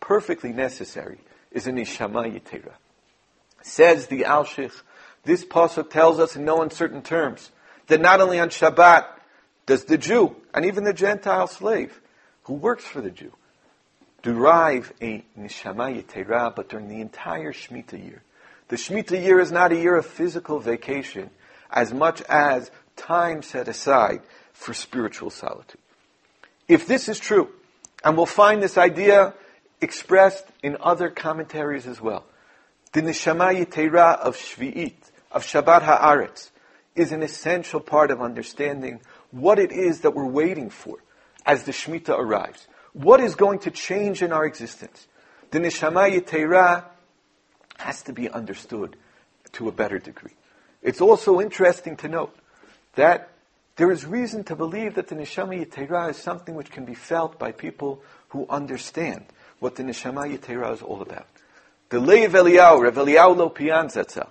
perfectly 0.00 0.52
necessary 0.52 1.18
is 1.50 1.66
an 1.66 1.76
neshama 1.76 2.32
yitera. 2.32 2.72
Says 3.62 4.06
the 4.08 4.22
Alshich, 4.22 4.74
this 5.24 5.44
pasuk 5.44 5.90
tells 5.90 6.18
us 6.18 6.36
in 6.36 6.44
no 6.44 6.62
uncertain 6.62 7.02
terms 7.02 7.50
that 7.86 8.00
not 8.00 8.20
only 8.20 8.38
on 8.38 8.50
Shabbat 8.50 9.06
does 9.66 9.84
the 9.84 9.98
Jew 9.98 10.36
and 10.52 10.64
even 10.66 10.84
the 10.84 10.92
Gentile 10.92 11.46
slave 11.46 12.00
who 12.44 12.54
works 12.54 12.84
for 12.84 13.00
the 13.00 13.10
Jew 13.10 13.32
derive 14.22 14.92
a 15.00 15.24
neshama 15.38 16.02
yitera, 16.02 16.54
but 16.54 16.68
during 16.68 16.88
the 16.88 17.00
entire 17.00 17.52
Shemitah 17.52 18.02
year. 18.02 18.22
The 18.68 18.76
Shemitah 18.76 19.22
year 19.22 19.38
is 19.38 19.52
not 19.52 19.72
a 19.72 19.76
year 19.76 19.96
of 19.96 20.06
physical 20.06 20.58
vacation 20.58 21.30
as 21.70 21.92
much 21.92 22.22
as 22.22 22.70
time 22.96 23.42
set 23.42 23.68
aside 23.68 24.20
for 24.54 24.72
spiritual 24.72 25.28
solitude. 25.28 25.80
If 26.66 26.86
this 26.86 27.08
is 27.10 27.18
true, 27.18 27.50
and 28.02 28.16
we'll 28.16 28.26
find 28.26 28.62
this 28.62 28.78
idea 28.78 29.34
expressed 29.80 30.46
in 30.62 30.78
other 30.80 31.10
commentaries 31.10 31.86
as 31.86 32.00
well, 32.00 32.24
the 32.92 33.02
neshama 33.02 33.54
yitera 33.54 34.18
of 34.18 34.36
Shvi'it, 34.36 34.94
of 35.30 35.44
Shabbat 35.44 35.82
Haaretz, 35.82 36.50
is 36.94 37.12
an 37.12 37.22
essential 37.22 37.80
part 37.80 38.10
of 38.10 38.22
understanding 38.22 39.00
what 39.30 39.58
it 39.58 39.72
is 39.72 40.00
that 40.00 40.12
we're 40.12 40.24
waiting 40.24 40.70
for 40.70 40.98
as 41.44 41.64
the 41.64 41.72
Shemitah 41.72 42.16
arrives. 42.16 42.66
What 42.92 43.20
is 43.20 43.34
going 43.34 43.58
to 43.60 43.70
change 43.70 44.22
in 44.22 44.32
our 44.32 44.46
existence? 44.46 45.08
The 45.50 45.58
Neshama 45.58 46.10
Yitera 46.10 46.84
has 47.78 48.02
to 48.02 48.12
be 48.12 48.30
understood 48.30 48.96
to 49.52 49.68
a 49.68 49.72
better 49.72 49.98
degree. 49.98 50.34
It's 50.82 51.00
also 51.00 51.40
interesting 51.40 51.96
to 51.98 52.08
note 52.08 52.36
that 52.94 53.30
there 53.76 53.90
is 53.90 54.04
reason 54.04 54.44
to 54.44 54.56
believe 54.56 54.94
that 54.94 55.08
the 55.08 55.16
Neshama 55.16 55.64
Yitera 55.64 56.10
is 56.10 56.16
something 56.16 56.54
which 56.54 56.70
can 56.70 56.84
be 56.84 56.94
felt 56.94 57.38
by 57.38 57.52
people 57.52 58.02
who 58.28 58.46
understand 58.48 59.24
what 59.58 59.74
the 59.74 59.82
Neshama 59.82 60.36
Yitera 60.36 60.72
is 60.72 60.82
all 60.82 61.02
about. 61.02 61.26
The 61.88 61.98
Lev 61.98 62.32
Eliyahu, 62.32 62.82
Rev 62.82 62.94
Eliyahu 62.94 63.36
Zatzah, 63.36 64.28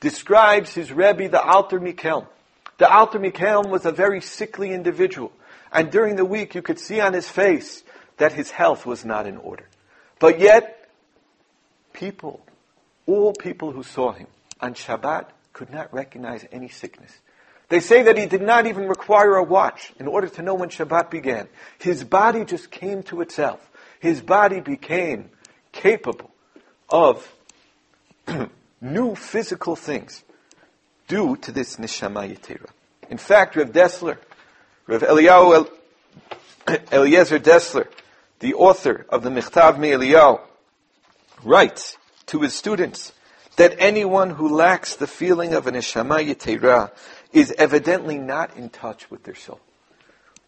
describes 0.00 0.74
his 0.74 0.92
Rebbe, 0.92 1.28
the 1.28 1.42
Alter 1.42 1.80
Mikelm. 1.80 2.26
The 2.78 2.88
Alter 2.88 3.18
Mikelm 3.18 3.68
was 3.68 3.84
a 3.84 3.92
very 3.92 4.20
sickly 4.20 4.72
individual. 4.72 5.32
And 5.72 5.90
during 5.90 6.16
the 6.16 6.24
week, 6.24 6.54
you 6.54 6.62
could 6.62 6.78
see 6.78 7.00
on 7.00 7.14
his 7.14 7.28
face 7.28 7.82
that 8.18 8.32
his 8.32 8.50
health 8.50 8.86
was 8.86 9.04
not 9.04 9.26
in 9.26 9.36
order. 9.36 9.66
But 10.20 10.38
yet, 10.38 10.88
people, 11.92 12.44
all 13.06 13.32
people 13.32 13.72
who 13.72 13.82
saw 13.82 14.12
him 14.12 14.28
on 14.60 14.74
Shabbat 14.74 15.26
could 15.52 15.70
not 15.70 15.92
recognize 15.92 16.46
any 16.52 16.68
sickness. 16.68 17.12
They 17.74 17.80
say 17.80 18.04
that 18.04 18.16
he 18.16 18.26
did 18.26 18.40
not 18.40 18.68
even 18.68 18.86
require 18.86 19.34
a 19.34 19.42
watch 19.42 19.92
in 19.98 20.06
order 20.06 20.28
to 20.28 20.42
know 20.42 20.54
when 20.54 20.68
Shabbat 20.68 21.10
began. 21.10 21.48
His 21.76 22.04
body 22.04 22.44
just 22.44 22.70
came 22.70 23.02
to 23.10 23.20
itself. 23.20 23.68
His 23.98 24.20
body 24.20 24.60
became 24.60 25.30
capable 25.72 26.30
of 26.88 27.28
new 28.80 29.16
physical 29.16 29.74
things 29.74 30.22
due 31.08 31.34
to 31.38 31.50
this 31.50 31.74
neshama 31.74 32.32
yitera. 32.32 32.68
In 33.10 33.18
fact, 33.18 33.56
Rev 33.56 33.72
Dessler, 33.72 34.18
Rev 34.86 35.02
Eliyahu 35.02 35.66
El, 36.68 36.78
Eliezer 36.92 37.40
Dessler, 37.40 37.88
the 38.38 38.54
author 38.54 39.04
of 39.08 39.24
the 39.24 39.30
Michtav 39.30 39.78
Eliyahu, 39.78 40.40
writes 41.42 41.98
to 42.26 42.38
his 42.38 42.54
students 42.54 43.12
that 43.56 43.74
anyone 43.78 44.30
who 44.30 44.48
lacks 44.48 44.94
the 44.94 45.08
feeling 45.08 45.54
of 45.54 45.66
a 45.66 45.72
neshama 45.72 46.24
yitera 46.24 46.92
is 47.34 47.52
evidently 47.58 48.16
not 48.16 48.56
in 48.56 48.70
touch 48.70 49.10
with 49.10 49.24
their 49.24 49.34
soul. 49.34 49.60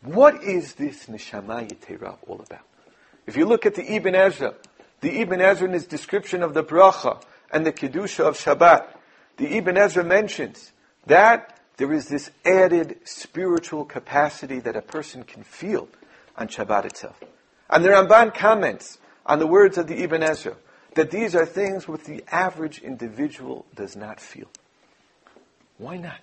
What 0.03 0.43
is 0.43 0.75
this 0.75 1.07
neshama 1.07 1.69
yitera 1.69 2.17
all 2.27 2.41
about? 2.41 2.65
If 3.27 3.37
you 3.37 3.45
look 3.45 3.67
at 3.67 3.75
the 3.75 3.97
Ibn 3.97 4.15
Ezra, 4.15 4.55
the 5.01 5.21
Ibn 5.21 5.41
Ezra 5.41 5.67
in 5.67 5.75
his 5.75 5.87
description 5.87 6.45
of 6.45 6.55
the 6.55 6.63
bracha 6.63 7.21
and 7.51 7.67
the 7.67 7.73
Kedusha 7.73 8.21
of 8.21 8.39
Shabbat, 8.39 8.87
the 9.37 9.57
Ibn 9.57 9.77
Ezra 9.77 10.05
mentions 10.05 10.71
that 11.07 11.59
there 11.77 11.93
is 11.93 12.07
this 12.07 12.31
added 12.45 12.99
spiritual 13.05 13.85
capacity 13.85 14.61
that 14.61 14.77
a 14.77 14.83
person 14.83 15.25
can 15.25 15.43
feel 15.43 15.89
on 16.37 16.47
Shabbat 16.47 16.85
itself. 16.85 17.21
And 17.69 17.85
the 17.85 17.89
Ramban 17.89 18.33
comments 18.33 18.99
on 19.27 19.41
the 19.41 19.47
words 19.47 19.77
of 19.77 19.89
the 19.89 20.05
Ibn 20.05 20.23
Ezra 20.23 20.57
that 20.95 21.11
these 21.11 21.35
are 21.35 21.45
things 21.45 21.89
which 21.89 22.05
the 22.05 22.25
average 22.31 22.81
individual 22.81 23.67
does 23.75 23.97
not 23.97 24.21
feel. 24.21 24.49
Why 25.79 25.97
not? 25.97 26.21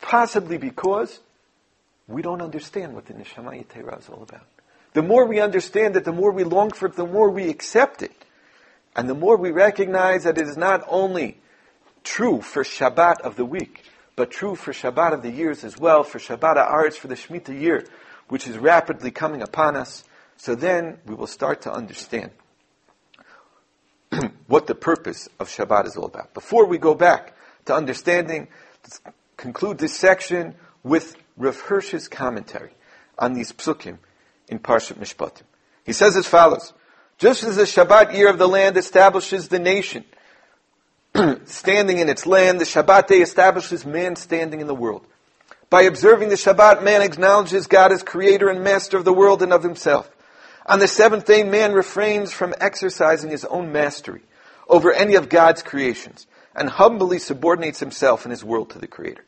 Possibly 0.00 0.58
because 0.58 1.20
we 2.08 2.22
don't 2.22 2.42
understand 2.42 2.94
what 2.94 3.06
the 3.06 3.14
Neshama 3.14 3.64
Yitera 3.64 3.98
is 3.98 4.08
all 4.08 4.22
about. 4.22 4.46
The 4.92 5.02
more 5.02 5.26
we 5.26 5.40
understand 5.40 5.96
it, 5.96 6.04
the 6.04 6.12
more 6.12 6.32
we 6.32 6.44
long 6.44 6.70
for 6.70 6.86
it, 6.86 6.94
the 6.94 7.06
more 7.06 7.30
we 7.30 7.48
accept 7.48 8.02
it. 8.02 8.12
And 8.94 9.08
the 9.10 9.14
more 9.14 9.36
we 9.36 9.50
recognize 9.50 10.24
that 10.24 10.38
it 10.38 10.46
is 10.46 10.56
not 10.56 10.84
only 10.88 11.38
true 12.02 12.40
for 12.40 12.62
Shabbat 12.62 13.20
of 13.20 13.36
the 13.36 13.44
week, 13.44 13.84
but 14.14 14.30
true 14.30 14.54
for 14.54 14.72
Shabbat 14.72 15.12
of 15.12 15.22
the 15.22 15.30
years 15.30 15.64
as 15.64 15.76
well, 15.76 16.02
for 16.02 16.18
Shabbat 16.18 16.56
Haaretz, 16.56 16.94
for 16.94 17.08
the 17.08 17.14
Shemitah 17.14 17.60
year, 17.60 17.84
which 18.28 18.48
is 18.48 18.56
rapidly 18.56 19.10
coming 19.10 19.42
upon 19.42 19.76
us, 19.76 20.04
so 20.36 20.54
then 20.54 20.98
we 21.04 21.14
will 21.14 21.26
start 21.26 21.62
to 21.62 21.72
understand 21.72 22.30
what 24.46 24.66
the 24.66 24.74
purpose 24.74 25.28
of 25.38 25.48
Shabbat 25.48 25.86
is 25.86 25.96
all 25.96 26.06
about. 26.06 26.32
Before 26.32 26.66
we 26.66 26.78
go 26.78 26.94
back 26.94 27.34
to 27.66 27.74
understanding, 27.74 28.48
conclude 29.46 29.78
this 29.78 29.96
section 29.96 30.56
with 30.82 31.16
Rav 31.36 31.60
Hirsch's 31.60 32.08
commentary 32.08 32.72
on 33.16 33.32
these 33.32 33.52
psukim 33.52 33.98
in 34.48 34.58
Parshat 34.58 34.98
Mishpatim. 34.98 35.44
He 35.84 35.92
says 35.92 36.16
as 36.16 36.26
follows, 36.26 36.72
just 37.18 37.44
as 37.44 37.54
the 37.54 37.62
Shabbat 37.62 38.12
year 38.12 38.28
of 38.28 38.38
the 38.38 38.48
land 38.48 38.76
establishes 38.76 39.46
the 39.46 39.60
nation 39.60 40.04
standing 41.44 41.98
in 41.98 42.08
its 42.08 42.26
land, 42.26 42.60
the 42.60 42.64
Shabbat 42.64 43.06
day 43.06 43.20
establishes 43.20 43.86
man 43.86 44.16
standing 44.16 44.60
in 44.60 44.66
the 44.66 44.74
world. 44.74 45.06
By 45.70 45.82
observing 45.82 46.30
the 46.30 46.34
Shabbat, 46.34 46.82
man 46.82 47.02
acknowledges 47.02 47.68
God 47.68 47.92
as 47.92 48.02
creator 48.02 48.48
and 48.48 48.64
master 48.64 48.96
of 48.96 49.04
the 49.04 49.12
world 49.12 49.42
and 49.42 49.52
of 49.52 49.62
himself. 49.62 50.10
On 50.66 50.80
the 50.80 50.88
seventh 50.88 51.24
day, 51.24 51.44
man 51.44 51.72
refrains 51.72 52.32
from 52.32 52.52
exercising 52.58 53.30
his 53.30 53.44
own 53.44 53.70
mastery 53.70 54.22
over 54.68 54.92
any 54.92 55.14
of 55.14 55.28
God's 55.28 55.62
creations 55.62 56.26
and 56.56 56.70
humbly 56.70 57.20
subordinates 57.20 57.78
himself 57.78 58.24
and 58.24 58.32
his 58.32 58.42
world 58.42 58.70
to 58.70 58.78
the 58.80 58.88
Creator. 58.88 59.24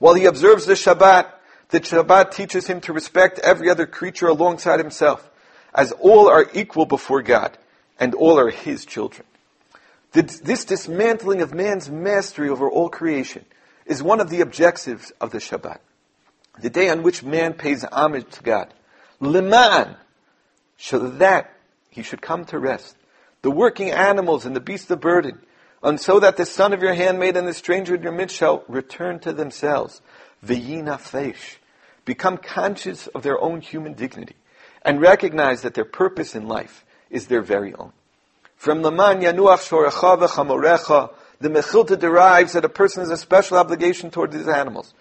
While 0.00 0.14
he 0.14 0.24
observes 0.24 0.66
the 0.66 0.72
Shabbat, 0.72 1.30
the 1.68 1.78
Shabbat 1.80 2.32
teaches 2.32 2.66
him 2.66 2.80
to 2.80 2.92
respect 2.92 3.38
every 3.38 3.70
other 3.70 3.86
creature 3.86 4.26
alongside 4.26 4.80
himself 4.80 5.30
as 5.74 5.92
all 5.92 6.28
are 6.28 6.46
equal 6.52 6.86
before 6.86 7.22
God, 7.22 7.56
and 7.98 8.14
all 8.14 8.38
are 8.38 8.50
His 8.50 8.84
children. 8.84 9.26
This 10.12 10.64
dismantling 10.64 11.40
of 11.40 11.54
man's 11.54 11.88
mastery 11.88 12.48
over 12.48 12.68
all 12.68 12.88
creation 12.88 13.44
is 13.86 14.02
one 14.02 14.20
of 14.20 14.30
the 14.30 14.40
objectives 14.40 15.12
of 15.20 15.30
the 15.30 15.38
Shabbat. 15.38 15.78
The 16.60 16.70
day 16.70 16.88
on 16.88 17.02
which 17.02 17.22
man 17.22 17.54
pays 17.54 17.84
homage 17.84 18.28
to 18.32 18.42
God. 18.42 18.74
Liman, 19.20 19.96
so 20.76 20.98
that 20.98 21.52
he 21.90 22.02
should 22.02 22.20
come 22.20 22.44
to 22.46 22.58
rest. 22.58 22.96
The 23.42 23.50
working 23.50 23.90
animals 23.90 24.44
and 24.44 24.56
the 24.56 24.60
beasts 24.60 24.90
of 24.90 25.00
burden, 25.00 25.38
and 25.82 26.00
so 26.00 26.20
that 26.20 26.36
the 26.36 26.46
son 26.46 26.72
of 26.72 26.82
your 26.82 26.94
handmaid 26.94 27.36
and 27.36 27.48
the 27.48 27.54
stranger 27.54 27.94
in 27.94 28.02
your 28.02 28.12
midst 28.12 28.36
shall 28.36 28.64
return 28.68 29.18
to 29.20 29.32
themselves. 29.32 30.02
V'yina 30.44 30.98
fesh. 30.98 31.56
Become 32.04 32.38
conscious 32.38 33.06
of 33.08 33.22
their 33.22 33.40
own 33.40 33.60
human 33.60 33.94
dignity 33.94 34.36
and 34.82 35.00
recognize 35.00 35.62
that 35.62 35.74
their 35.74 35.84
purpose 35.84 36.34
in 36.34 36.48
life 36.48 36.84
is 37.10 37.26
their 37.26 37.42
very 37.42 37.74
own. 37.74 37.92
From 38.56 38.82
Laman 38.82 39.20
Yanuach 39.20 39.68
Shorecha 39.68 40.18
V'chamorecha, 40.18 41.12
the 41.40 41.48
Mechilta 41.48 41.98
derives 41.98 42.52
that 42.52 42.64
a 42.64 42.68
person 42.68 43.00
has 43.00 43.10
a 43.10 43.16
special 43.16 43.56
obligation 43.56 44.10
toward 44.10 44.32
these 44.32 44.48
animals. 44.48 44.92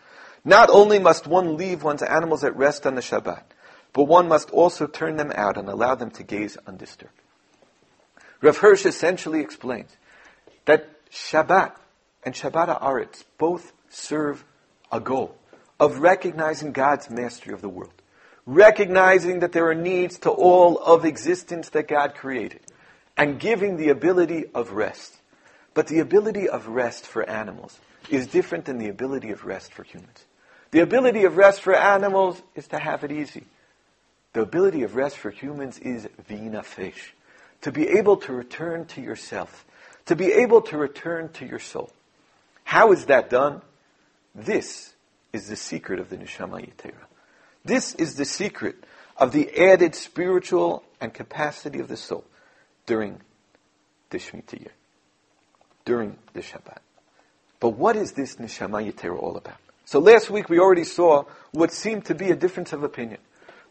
Not 0.46 0.70
only 0.70 1.00
must 1.00 1.28
one 1.28 1.58
leave 1.58 1.84
one's 1.84 2.02
animals 2.02 2.44
at 2.46 2.56
rest 2.56 2.86
on 2.86 2.96
the 2.96 3.02
Shabbat, 3.02 3.44
but 3.92 4.04
one 4.04 4.30
must 4.30 4.50
also 4.52 4.88
turn 4.88 5.18
them 5.18 5.34
out 5.36 5.58
and 5.58 5.68
allow 5.68 5.96
them 5.96 6.12
to 6.12 6.24
gaze 6.24 6.58
undisturbed. 6.66 7.12
Rav 8.42 8.58
Hirsch 8.58 8.86
essentially 8.86 9.42
explains 9.42 9.98
that 10.70 11.10
Shabbat 11.10 11.72
and 12.24 12.36
Shabbat 12.36 12.80
Aretz 12.80 13.24
both 13.40 13.74
serve 13.90 14.46
a 14.92 15.00
goal 15.00 15.36
of 15.80 15.98
recognizing 15.98 16.74
God's 16.74 17.10
mastery 17.10 17.56
of 17.56 17.62
the 17.62 17.70
world, 17.70 17.94
recognizing 18.46 19.40
that 19.40 19.52
there 19.52 19.68
are 19.68 19.74
needs 19.74 20.20
to 20.20 20.30
all 20.30 20.78
of 20.78 21.06
existence 21.06 21.70
that 21.70 21.88
God 21.88 22.14
created, 22.14 22.60
and 23.18 23.40
giving 23.40 23.78
the 23.78 23.90
ability 23.90 24.46
of 24.54 24.74
rest. 24.74 25.18
But 25.74 25.88
the 25.88 26.00
ability 26.00 26.48
of 26.48 26.68
rest 26.68 27.08
for 27.08 27.28
animals 27.28 27.80
is 28.12 28.28
different 28.28 28.66
than 28.66 28.78
the 28.78 28.90
ability 28.90 29.32
of 29.32 29.46
rest 29.46 29.74
for 29.74 29.82
humans. 29.82 30.24
The 30.70 30.82
ability 30.82 31.24
of 31.24 31.36
rest 31.36 31.62
for 31.62 31.74
animals 31.74 32.40
is 32.54 32.68
to 32.68 32.78
have 32.78 33.04
it 33.04 33.12
easy. 33.12 33.46
The 34.34 34.42
ability 34.42 34.84
of 34.84 34.96
rest 34.96 35.18
for 35.18 35.32
humans 35.32 35.80
is 35.80 36.08
vina 36.28 36.62
fesh, 36.62 37.14
to 37.62 37.72
be 37.72 37.88
able 37.88 38.18
to 38.18 38.34
return 38.34 38.86
to 38.86 39.02
yourself, 39.02 39.66
to 40.10 40.16
be 40.16 40.32
able 40.34 40.60
to 40.60 40.76
return 40.76 41.30
to 41.30 41.46
your 41.46 41.60
soul. 41.60 41.92
How 42.64 42.92
is 42.94 43.06
that 43.06 43.30
done? 43.30 43.62
This 44.34 44.96
is 45.32 45.48
the 45.48 45.56
secret 45.56 46.00
of 46.00 46.10
the 46.10 46.18
neshama 46.18 46.68
yitera. 46.68 47.06
This 47.64 47.94
is 47.94 48.16
the 48.16 48.26
secret 48.26 48.84
of 49.18 49.34
the 49.34 49.56
added 49.56 49.94
spiritual 49.94 50.82
and 51.00 51.14
capacity 51.14 51.80
of 51.80 51.90
the 51.90 51.96
soul 51.96 52.24
during 52.88 53.22
the 54.10 54.18
Shemitah 54.18 54.60
year, 54.60 54.72
during 55.86 56.18
the 56.34 56.42
Shabbat. 56.42 56.80
But 57.60 57.78
what 57.78 57.96
is 57.96 58.14
this 58.14 58.38
neshama 58.38 58.92
yitera 58.92 59.16
all 59.16 59.38
about? 59.38 59.60
So 59.86 60.00
last 60.00 60.32
week 60.32 60.50
we 60.50 60.58
already 60.58 60.86
saw 60.86 61.26
what 61.52 61.72
seemed 61.72 62.06
to 62.06 62.16
be 62.16 62.32
a 62.32 62.36
difference 62.36 62.74
of 62.74 62.82
opinion. 62.82 63.20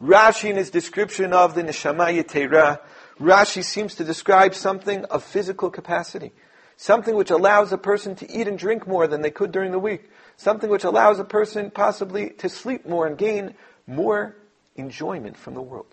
Rashi 0.01 0.51
in 0.51 0.57
his 0.57 0.71
description 0.71 1.33
of 1.33 1.57
the 1.57 1.65
neshama 1.65 2.17
yitera, 2.17 2.79
Rashi 3.21 3.65
seems 3.65 3.95
to 3.97 4.05
describe 4.05 4.55
something 4.55 5.05
of 5.07 5.25
physical 5.25 5.71
capacity. 5.71 6.33
Something 6.77 7.17
which 7.17 7.31
allows 7.31 7.73
a 7.73 7.79
person 7.79 8.15
to 8.17 8.31
eat 8.31 8.47
and 8.47 8.57
drink 8.57 8.87
more 8.87 9.09
than 9.09 9.21
they 9.21 9.33
could 9.33 9.51
during 9.51 9.73
the 9.73 9.79
week. 9.79 10.09
Something 10.37 10.71
which 10.71 10.85
allows 10.85 11.19
a 11.19 11.25
person 11.25 11.73
possibly 11.73 12.31
to 12.39 12.49
sleep 12.49 12.87
more 12.87 13.07
and 13.07 13.19
gain 13.19 13.55
more 13.87 14.37
enjoyment 14.77 15.37
from 15.37 15.55
the 15.55 15.63
world. 15.63 15.87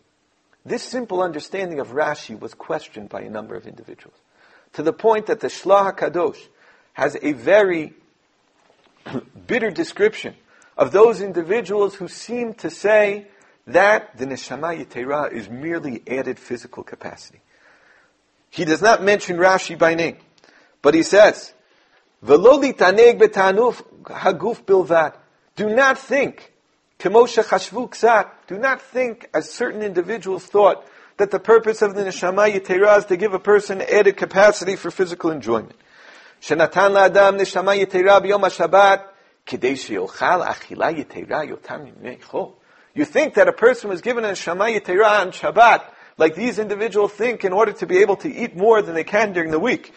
This 0.64 0.84
simple 0.84 1.22
understanding 1.22 1.80
of 1.80 1.90
Rashi 1.90 2.40
was 2.40 2.54
questioned 2.54 3.10
by 3.10 3.22
a 3.22 3.30
number 3.30 3.56
of 3.56 3.66
individuals. 3.66 4.18
To 4.74 4.84
the 4.84 4.94
point 4.94 5.28
that 5.28 5.40
the 5.40 5.48
Shla 5.48 5.94
HaKadosh 5.94 6.48
has 6.94 7.18
a 7.22 7.34
very 7.34 7.94
bitter 9.48 9.72
description 9.72 10.36
of 10.78 10.92
those 10.92 11.22
individuals 11.22 11.96
who 11.96 12.08
seem 12.08 12.54
to 12.56 12.70
say 12.70 13.28
that 13.68 14.16
the 14.18 14.26
neshama 14.26 14.86
yitera 14.86 15.32
is 15.32 15.50
merely 15.50 16.04
added 16.08 16.38
physical 16.40 16.84
capacity. 16.84 17.42
He 18.50 18.64
does 18.66 18.82
not 18.82 19.04
mention 19.04 19.38
Rashi 19.38 19.78
by 19.78 19.96
name, 19.96 20.18
but 20.82 20.94
he 20.94 21.04
says, 21.04 21.54
"Veloli 22.24 22.74
taneg 22.76 23.20
betanuf 23.20 23.84
haguf 24.04 24.64
bilvat." 24.64 25.16
Do 25.56 25.70
not 25.70 25.98
think, 25.98 26.54
kemosha 27.00 27.44
chashvu 27.44 27.90
ksat. 27.90 28.30
Do 28.48 28.58
not 28.58 28.82
think, 28.82 29.30
as 29.34 29.50
certain 29.50 29.82
individuals 29.82 30.46
thought, 30.46 30.86
that 31.18 31.32
the 31.32 31.40
purpose 31.40 31.82
of 31.82 31.96
the 31.96 32.04
neshama 32.04 32.54
yitera 32.54 33.00
is 33.00 33.06
to 33.06 33.18
give 33.18 33.34
a 33.34 33.40
person 33.40 33.82
added 33.82 34.18
capacity 34.18 34.76
for 34.76 34.92
physical 34.92 35.32
enjoyment. 35.32 35.76
Shenatan 36.42 36.92
la'adam 36.92 37.40
neshama 37.40 37.76
yitera 37.78 38.22
b'yom 38.22 38.42
HaShabbat 38.42 39.06
kidei 39.48 39.74
sheyochal 39.74 40.46
achila 40.46 40.94
yitera 40.94 41.50
yotam 41.50 41.92
you 42.96 43.06
think 43.06 43.36
that 43.36 43.48
a 43.48 43.54
person 43.54 43.90
was 43.90 44.02
given 44.02 44.26
a 44.26 44.34
Shema 44.34 44.66
Yitera 44.66 45.22
on 45.22 45.32
Shabbat, 45.32 45.84
like 46.18 46.34
these 46.34 46.58
individuals 46.58 47.12
think, 47.12 47.44
in 47.44 47.54
order 47.54 47.74
to 47.74 47.86
be 47.86 48.00
able 48.00 48.16
to 48.18 48.34
eat 48.34 48.56
more 48.56 48.82
than 48.82 48.96
they 48.96 49.04
can 49.04 49.34
during 49.34 49.52
the 49.52 49.60
week. 49.60 49.94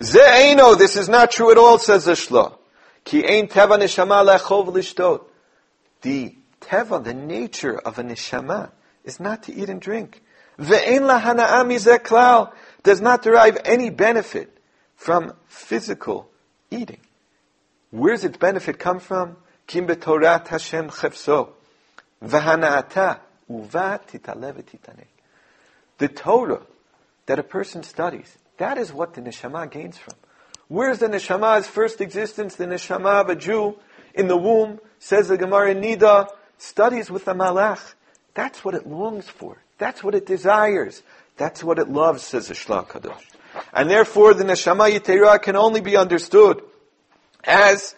Ze'eno, 0.00 0.76
this 0.76 0.96
is 0.96 1.08
not 1.08 1.30
true 1.30 1.50
at 1.50 1.56
all, 1.58 1.78
says 1.78 2.04
the 2.04 2.12
Shla. 2.12 2.58
Ki 3.04 3.24
ein 3.26 3.48
teva 3.48 3.78
neshama 3.78 4.24
lechov 4.24 4.66
lishtot. 4.68 5.24
The 6.02 6.36
teva, 6.60 7.02
the 7.02 7.14
nature 7.14 7.78
of 7.78 7.98
a 7.98 8.02
neshama, 8.02 8.70
is 9.04 9.18
not 9.18 9.44
to 9.44 9.54
eat 9.54 9.70
and 9.70 9.80
drink. 9.80 10.22
Ve'ein 10.58 11.00
lahana'a 11.00 11.64
mizeh 11.64 12.52
does 12.82 13.00
not 13.00 13.22
derive 13.22 13.58
any 13.64 13.88
benefit 13.90 14.58
from 14.94 15.32
physical 15.46 16.30
eating. 16.70 17.00
Where 17.90 18.14
does 18.14 18.24
its 18.24 18.36
benefit 18.36 18.78
come 18.78 19.00
from? 19.00 19.36
Kim 19.66 19.86
betorat 19.86 20.48
Hashem 20.48 20.90
chefso. 20.90 21.52
The 25.98 26.08
Torah 26.08 26.62
that 27.26 27.38
a 27.38 27.42
person 27.42 27.82
studies, 27.82 28.38
that 28.56 28.78
is 28.78 28.92
what 28.92 29.14
the 29.14 29.20
neshama 29.20 29.70
gains 29.70 29.98
from. 29.98 30.14
Where's 30.68 31.00
the 31.00 31.08
neshama's 31.08 31.66
first 31.66 32.00
existence? 32.00 32.56
The 32.56 32.64
neshama 32.64 33.20
of 33.20 33.28
a 33.28 33.36
Jew 33.36 33.76
in 34.14 34.28
the 34.28 34.38
womb, 34.38 34.80
says 34.98 35.28
the 35.28 35.36
Gemara 35.36 35.74
Nida, 35.74 36.28
studies 36.56 37.10
with 37.10 37.26
the 37.26 37.34
malach. 37.34 37.94
That's 38.32 38.64
what 38.64 38.74
it 38.74 38.86
longs 38.86 39.28
for. 39.28 39.58
That's 39.76 40.02
what 40.02 40.14
it 40.14 40.24
desires. 40.24 41.02
That's 41.36 41.62
what 41.62 41.78
it 41.78 41.90
loves, 41.90 42.22
says 42.22 42.48
the 42.48 42.54
Shla 42.54 42.86
Kadosh. 42.86 43.22
And 43.72 43.90
therefore, 43.90 44.32
the 44.32 44.44
neshama 44.44 44.90
yitera 44.90 45.42
can 45.42 45.56
only 45.56 45.82
be 45.82 45.96
understood 45.96 46.62
as 47.44 47.94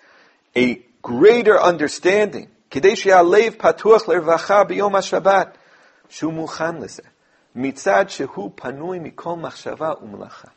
a 0.56 0.82
greater 1.02 1.60
understanding 1.60 2.50
כדי 2.75 2.95
שהלב 2.95 3.53
פתוח 3.57 4.09
לרווחה 4.09 4.63
ביום 4.63 4.95
השבת, 4.95 5.57
שהוא 6.09 6.33
מוכן 6.33 6.77
לזה, 6.77 7.03
מצד 7.55 8.05
שהוא 8.09 8.51
פנוי 8.55 8.99
מכל 8.99 9.35
מחשבה 9.35 9.91
ומלאכה. 10.01 10.47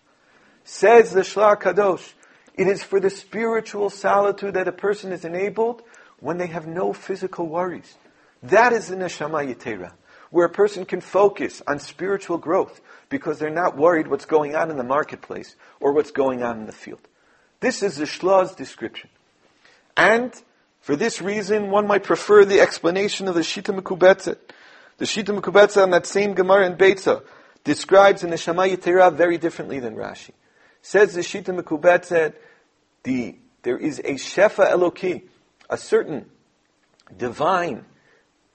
Says 0.65 1.13
the 1.13 1.21
Shlach 1.21 1.61
Kadosh, 1.61 2.15
it 2.55 2.67
is 2.67 2.83
for 2.83 2.99
the 2.99 3.11
spiritual 3.11 3.91
solitude 3.91 4.55
that 4.55 4.69
a 4.69 4.73
person 4.73 5.13
is 5.13 5.25
enabled 5.25 5.83
when 6.21 6.39
they 6.39 6.47
have 6.47 6.67
no 6.67 6.93
physical 6.93 7.47
worries. 7.47 7.97
That 8.43 8.73
is 8.73 8.89
the 8.89 8.97
Neshama 8.97 9.45
Yitera, 9.45 9.93
where 10.31 10.47
a 10.47 10.51
person 10.51 10.87
can 10.87 11.01
focus 11.01 11.61
on 11.67 11.79
spiritual 11.81 12.39
growth 12.39 12.81
because 13.11 13.39
they're 13.39 13.51
not 13.51 13.77
worried 13.77 14.07
what's 14.07 14.25
going 14.25 14.55
on 14.57 14.71
in 14.71 14.77
the 14.77 14.85
marketplace 14.85 15.55
or 15.81 15.93
what's 15.93 16.13
going 16.13 16.43
on 16.43 16.61
in 16.61 16.67
the 16.67 16.73
field. 16.73 17.07
This 17.61 17.83
is 17.83 17.97
the 17.97 18.05
Shlach's 18.05 18.55
description. 18.55 19.11
And 19.97 20.33
for 20.82 20.96
this 20.96 21.22
reason, 21.22 21.72
one 21.72 21.88
might 21.88 22.04
prefer 22.04 22.46
the 22.46 22.62
explanation 22.62 23.28
of 23.28 23.36
the 23.36 23.42
Shita 23.42 23.78
Mekubetzet. 23.78 24.38
The 24.98 25.06
Shita 25.06 25.38
Mekubetzet 25.38 25.84
on 25.84 25.92
that 25.92 26.06
same 26.06 26.34
Gemara 26.34 26.66
in 26.66 26.78
Beitza 26.78 27.24
describes 27.64 28.24
in 28.24 28.30
the 28.30 28.38
Neshama 28.38 28.76
Yitera 28.76 29.14
very 29.14 29.38
differently 29.38 29.80
than 29.80 29.96
Rashi. 29.96 30.32
Says 30.82 31.14
the 31.14 31.22
Shita 31.22 31.58
Mekubetzet, 31.58 32.36
the, 33.04 33.36
there 33.64 33.78
is 33.78 34.00
a 34.00 34.14
Shefa 34.14 34.72
Eloki, 34.72 35.24
a 35.70 35.78
certain 35.78 36.30
divine 37.16 37.86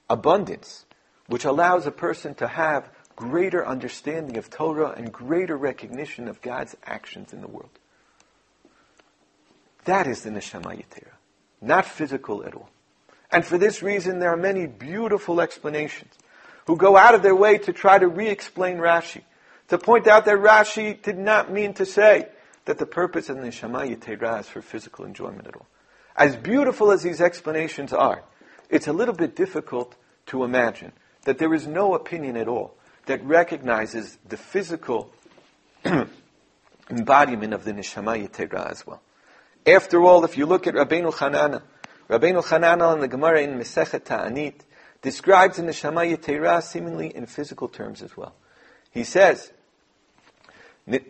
abundance, 0.09 0.87
which 1.27 1.45
allows 1.45 1.87
a 1.87 1.91
person 1.91 2.35
to 2.37 2.49
have 2.49 2.89
greater 3.17 3.67
understanding 3.67 4.37
of 4.37 4.51
Torah 4.51 4.91
and 4.97 5.13
greater 5.13 5.57
recognition 5.57 6.29
of 6.29 6.41
God's 6.43 6.77
actions 6.85 7.33
in 7.33 7.41
the 7.41 7.47
world. 7.47 7.79
That 9.85 10.07
is 10.07 10.23
the 10.23 10.31
Neshama 10.31 10.75
Yitera 10.75 11.14
not 11.61 11.87
physical 11.87 12.45
at 12.45 12.55
all. 12.55 12.69
And 13.31 13.45
for 13.45 13.59
this 13.59 13.83
reason, 13.83 14.19
there 14.19 14.31
are 14.31 14.37
many 14.37 14.67
beautiful 14.67 15.41
explanations 15.41 16.15
who 16.67 16.77
go 16.77 16.97
out 16.97 17.15
of 17.15 17.23
their 17.23 17.35
way 17.35 17.59
to 17.59 17.73
try 17.73 17.99
to 17.99 18.07
re-explain 18.07 18.79
Rashi, 18.79 19.23
to 19.69 19.79
point 19.79 20.07
out 20.07 20.25
that 20.25 20.37
Rashi 20.37 21.01
did 21.03 21.19
not 21.19 21.53
mean 21.53 21.75
to 21.75 21.87
say 21.87 22.29
that 22.65 22.79
the 22.79 22.87
purpose 22.87 23.29
of 23.29 23.37
the 23.37 23.43
Neshama 23.43 23.95
Yitera 23.95 24.41
is 24.41 24.49
for 24.49 24.63
physical 24.63 25.05
enjoyment 25.05 25.47
at 25.47 25.57
all. 25.57 25.67
As 26.17 26.37
beautiful 26.37 26.91
as 26.91 27.03
these 27.03 27.21
explanations 27.21 27.93
are, 27.93 28.23
it's 28.71 28.87
a 28.87 28.93
little 28.93 29.15
bit 29.15 29.37
difficult 29.37 29.97
to 30.27 30.45
imagine 30.45 30.93
that 31.25 31.39
there 31.39 31.53
is 31.55 31.67
no 31.67 31.95
opinion 31.95 32.37
at 32.37 32.49
all 32.49 32.75
that 33.07 33.23
recognizes 33.25 34.17
the 34.27 34.37
physical 34.37 35.11
embodiment 36.91 37.53
of 37.53 37.65
the 37.65 37.73
Neshama 37.73 38.27
Yitera 38.27 38.71
as 38.71 38.87
well. 38.87 39.03
After 39.67 40.03
all, 40.03 40.25
if 40.25 40.37
you 40.37 40.45
look 40.45 40.67
at 40.67 40.75
Rabbeinu 40.75 41.11
Chananel, 41.13 41.63
Rabbeinu 42.11 42.45
Chananel 42.45 42.95
in 42.95 43.01
the 43.01 43.09
Gemara 43.09 43.43
in 43.43 43.59
Mesechet 43.59 44.05
Ta'anit 44.05 44.61
describes 45.01 45.59
in 45.59 45.65
the 45.67 45.73
Neshama 45.73 46.17
Yetera 46.17 46.63
seemingly 46.63 47.15
in 47.15 47.25
physical 47.25 47.69
terms 47.69 48.03
as 48.03 48.15
well. 48.15 48.35
He 48.91 49.05
says, 49.05 49.53
Neshama 50.87 51.01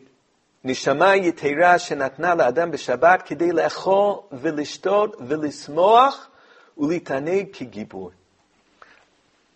Yetera 0.65 1.81
shenatna 1.81 2.39
la'adam 2.39 2.71
b'Shabbat 2.73 3.27
kidei 3.27 3.53
le'echol 3.53 4.29
v'lishtod 4.31 5.17
v'lismoach 5.17 6.15
ulitaneg 6.79 7.53
kigibur. 7.53 8.13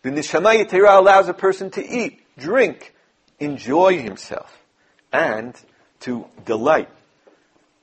The 0.02 0.11
Neshama 0.11 0.64
Yetera 0.64 0.98
allows 0.98 1.28
a 1.28 1.34
person 1.34 1.70
to 1.70 1.88
eat, 1.88 2.20
drink, 2.37 2.96
enjoy 3.38 4.02
himself, 4.02 4.58
and 5.12 5.54
to 6.00 6.26
delight 6.44 6.88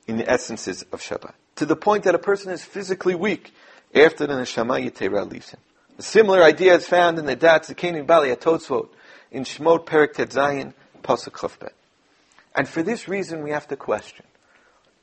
in 0.06 0.16
the 0.16 0.28
essences 0.30 0.82
of 0.92 1.00
Shabbat. 1.00 1.32
To 1.56 1.66
the 1.66 1.76
point 1.76 2.04
that 2.04 2.14
a 2.14 2.18
person 2.18 2.52
is 2.52 2.64
physically 2.64 3.14
weak 3.14 3.52
after 3.94 4.26
the 4.26 4.34
Neshama 4.34 4.84
Yetera 4.84 5.30
leaves 5.30 5.50
him. 5.50 5.60
A 5.98 6.02
similar 6.02 6.42
idea 6.42 6.74
is 6.74 6.86
found 6.86 7.18
in 7.18 7.26
the 7.26 7.36
Dat 7.36 7.62
Zakeni 7.62 8.06
Bali 8.06 8.28
Atotzvot 8.28 8.88
in 9.30 9.44
Shemot 9.44 9.86
Perik 9.86 10.14
Tetzayin 10.14 10.74
Pasuk 11.02 11.32
Chofbet. 11.32 11.72
And 12.54 12.68
for 12.68 12.82
this 12.82 13.08
reason, 13.08 13.42
we 13.42 13.50
have 13.50 13.66
to 13.68 13.76
question: 13.76 14.26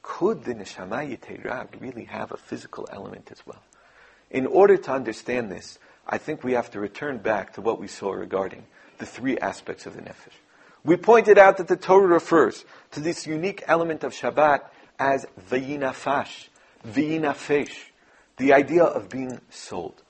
Could 0.04 0.44
the 0.44 0.54
Neshama 0.54 1.18
Yetera 1.18 1.68
really 1.80 2.06
have 2.06 2.32
a 2.32 2.38
physical 2.38 2.88
element 2.92 3.30
as 3.32 3.46
well? 3.46 3.64
In 4.30 4.46
order 4.46 4.78
to 4.78 4.92
understand 4.92 5.52
this, 5.52 5.80
I 6.08 6.18
think 6.18 6.44
we 6.44 6.54
have 6.54 6.72
to 6.72 6.80
return 6.80 7.18
back 7.20 7.54
to 7.54 7.62
what 7.62 7.80
we 7.80 7.88
saw 7.88 8.12
regarding 8.12 8.66
the 8.98 9.06
three 9.06 9.38
aspects 9.38 9.86
of 9.86 9.96
the 9.96 10.02
nefesh. 10.02 10.38
We 10.84 10.98
pointed 10.98 11.38
out 11.38 11.58
that 11.58 11.68
the 11.68 11.78
Torah 11.78 12.08
refers 12.08 12.66
to 12.92 13.00
this 13.00 13.26
unique 13.26 13.64
element 13.68 14.04
of 14.04 14.14
Shabbat 14.14 14.62
as 15.00 15.26
vayinafash, 15.50 16.48
vayinafesh, 16.88 17.74
the 18.38 18.54
idea 18.54 18.84
of 18.84 19.10
being 19.10 19.40
sold, 19.50 20.02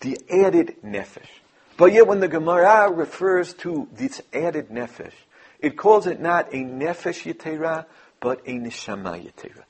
the 0.00 0.18
added 0.30 0.76
nefesh. 0.84 1.28
But 1.76 1.92
yet 1.92 2.06
when 2.06 2.20
the 2.20 2.28
Gemara 2.28 2.90
refers 2.90 3.54
to 3.54 3.88
this 3.92 4.22
added 4.32 4.68
nefesh, 4.68 5.14
it 5.58 5.76
calls 5.76 6.06
it 6.06 6.20
not 6.20 6.52
a 6.52 6.58
nefesh 6.58 7.32
yetera, 7.32 7.86
but 8.20 8.40
a 8.46 8.52
neshama 8.58 9.22
yetera. 9.24 9.62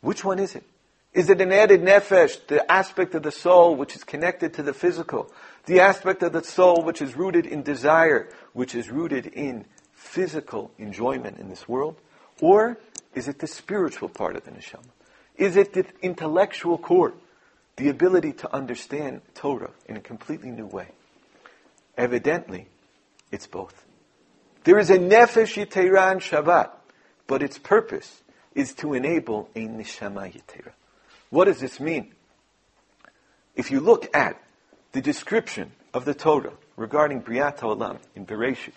Which 0.00 0.24
one 0.24 0.38
is 0.38 0.54
it? 0.54 0.64
Is 1.12 1.28
it 1.28 1.40
an 1.40 1.50
added 1.52 1.82
nefesh, 1.82 2.46
the 2.46 2.70
aspect 2.70 3.14
of 3.14 3.24
the 3.24 3.32
soul 3.32 3.74
which 3.74 3.96
is 3.96 4.04
connected 4.04 4.54
to 4.54 4.62
the 4.62 4.72
physical, 4.72 5.30
the 5.66 5.80
aspect 5.80 6.22
of 6.22 6.32
the 6.32 6.44
soul 6.44 6.82
which 6.82 7.02
is 7.02 7.16
rooted 7.16 7.46
in 7.46 7.62
desire, 7.62 8.28
which 8.52 8.74
is 8.74 8.90
rooted 8.90 9.26
in 9.26 9.64
physical 9.92 10.70
enjoyment 10.78 11.38
in 11.38 11.48
this 11.48 11.68
world? 11.68 11.96
Or 12.40 12.78
is 13.14 13.28
it 13.28 13.38
the 13.38 13.46
spiritual 13.46 14.08
part 14.08 14.36
of 14.36 14.44
the 14.44 14.50
neshama? 14.50 14.84
Is 15.36 15.56
it 15.56 15.72
the 15.72 15.86
intellectual 16.02 16.78
core, 16.78 17.14
the 17.76 17.88
ability 17.88 18.32
to 18.34 18.54
understand 18.54 19.22
Torah 19.34 19.70
in 19.86 19.96
a 19.96 20.00
completely 20.00 20.50
new 20.50 20.66
way? 20.66 20.88
Evidently, 21.96 22.66
it's 23.32 23.46
both. 23.46 23.84
There 24.64 24.78
is 24.78 24.90
a 24.90 24.98
nefesh 24.98 25.56
yitera 25.56 26.16
Shabbat, 26.16 26.70
but 27.26 27.42
its 27.42 27.58
purpose 27.58 28.22
is 28.54 28.74
to 28.74 28.94
enable 28.94 29.48
a 29.54 29.66
neshama 29.66 30.32
yitera. 30.32 30.72
What 31.30 31.46
does 31.46 31.60
this 31.60 31.80
mean? 31.80 32.12
If 33.54 33.70
you 33.70 33.80
look 33.80 34.14
at 34.14 34.40
the 34.92 35.00
description 35.00 35.72
of 35.94 36.04
the 36.04 36.14
Torah 36.14 36.52
regarding 36.76 37.22
Briat 37.22 37.58
HaOlam 37.58 37.98
in 38.14 38.26
Bereshit, 38.26 38.72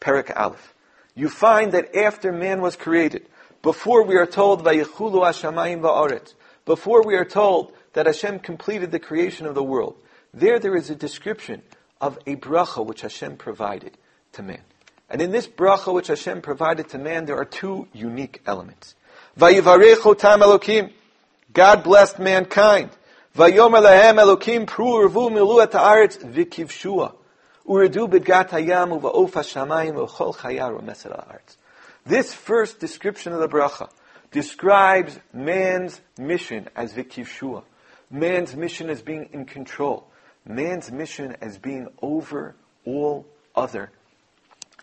Perak 0.00 0.32
Aleph, 0.36 0.74
you 1.14 1.28
find 1.28 1.72
that 1.72 1.94
after 1.94 2.32
man 2.32 2.60
was 2.60 2.76
created, 2.76 3.26
before 3.64 4.04
we 4.04 4.16
are 4.16 4.26
told, 4.26 4.62
Vayichulu 4.62 5.24
Hashamayim 5.24 5.80
va'aretz, 5.80 6.34
before 6.66 7.02
we 7.02 7.16
are 7.16 7.24
told 7.24 7.72
that 7.94 8.06
Hashem 8.06 8.40
completed 8.40 8.92
the 8.92 9.00
creation 9.00 9.46
of 9.46 9.54
the 9.54 9.62
world, 9.62 9.96
there 10.34 10.58
there 10.58 10.76
is 10.76 10.90
a 10.90 10.94
description 10.94 11.62
of 12.00 12.18
a 12.26 12.36
bracha 12.36 12.84
which 12.84 13.00
Hashem 13.00 13.38
provided 13.38 13.96
to 14.32 14.42
man. 14.42 14.60
And 15.08 15.22
in 15.22 15.32
this 15.32 15.46
bracha 15.46 15.94
which 15.94 16.08
Hashem 16.08 16.42
provided 16.42 16.90
to 16.90 16.98
man, 16.98 17.24
there 17.24 17.38
are 17.38 17.46
two 17.46 17.88
unique 17.94 18.42
elements. 18.46 18.94
Vayivarechu 19.38 20.18
tam 20.18 20.40
Elokim. 20.40 20.92
God 21.52 21.84
blessed 21.84 22.18
mankind. 22.18 22.90
Vayomer 23.34 23.80
lahem 23.80 24.18
Elokim 24.18 24.66
pru 24.66 25.08
urvu 25.08 25.30
milu 25.30 25.62
et 25.62 25.72
haaretz 25.72 26.18
vikivshua. 26.18 27.14
Uredu 27.66 28.10
bedgat 28.10 28.50
hayam 28.50 29.00
uva'of 29.00 29.32
hashamayim 29.32 30.06
u'chol 30.06 30.36
chayar 30.36 30.78
u'meser 30.78 31.16
haaretz. 31.16 31.56
This 32.06 32.34
first 32.34 32.80
description 32.80 33.32
of 33.32 33.40
the 33.40 33.48
bracha 33.48 33.90
describes 34.30 35.18
man's 35.32 36.00
mission 36.18 36.68
as 36.76 36.92
vikivshua. 36.92 37.64
Man's 38.10 38.54
mission 38.54 38.90
as 38.90 39.00
being 39.00 39.30
in 39.32 39.46
control. 39.46 40.06
Man's 40.44 40.92
mission 40.92 41.36
as 41.40 41.56
being 41.56 41.88
over 42.02 42.54
all 42.84 43.26
other 43.54 43.90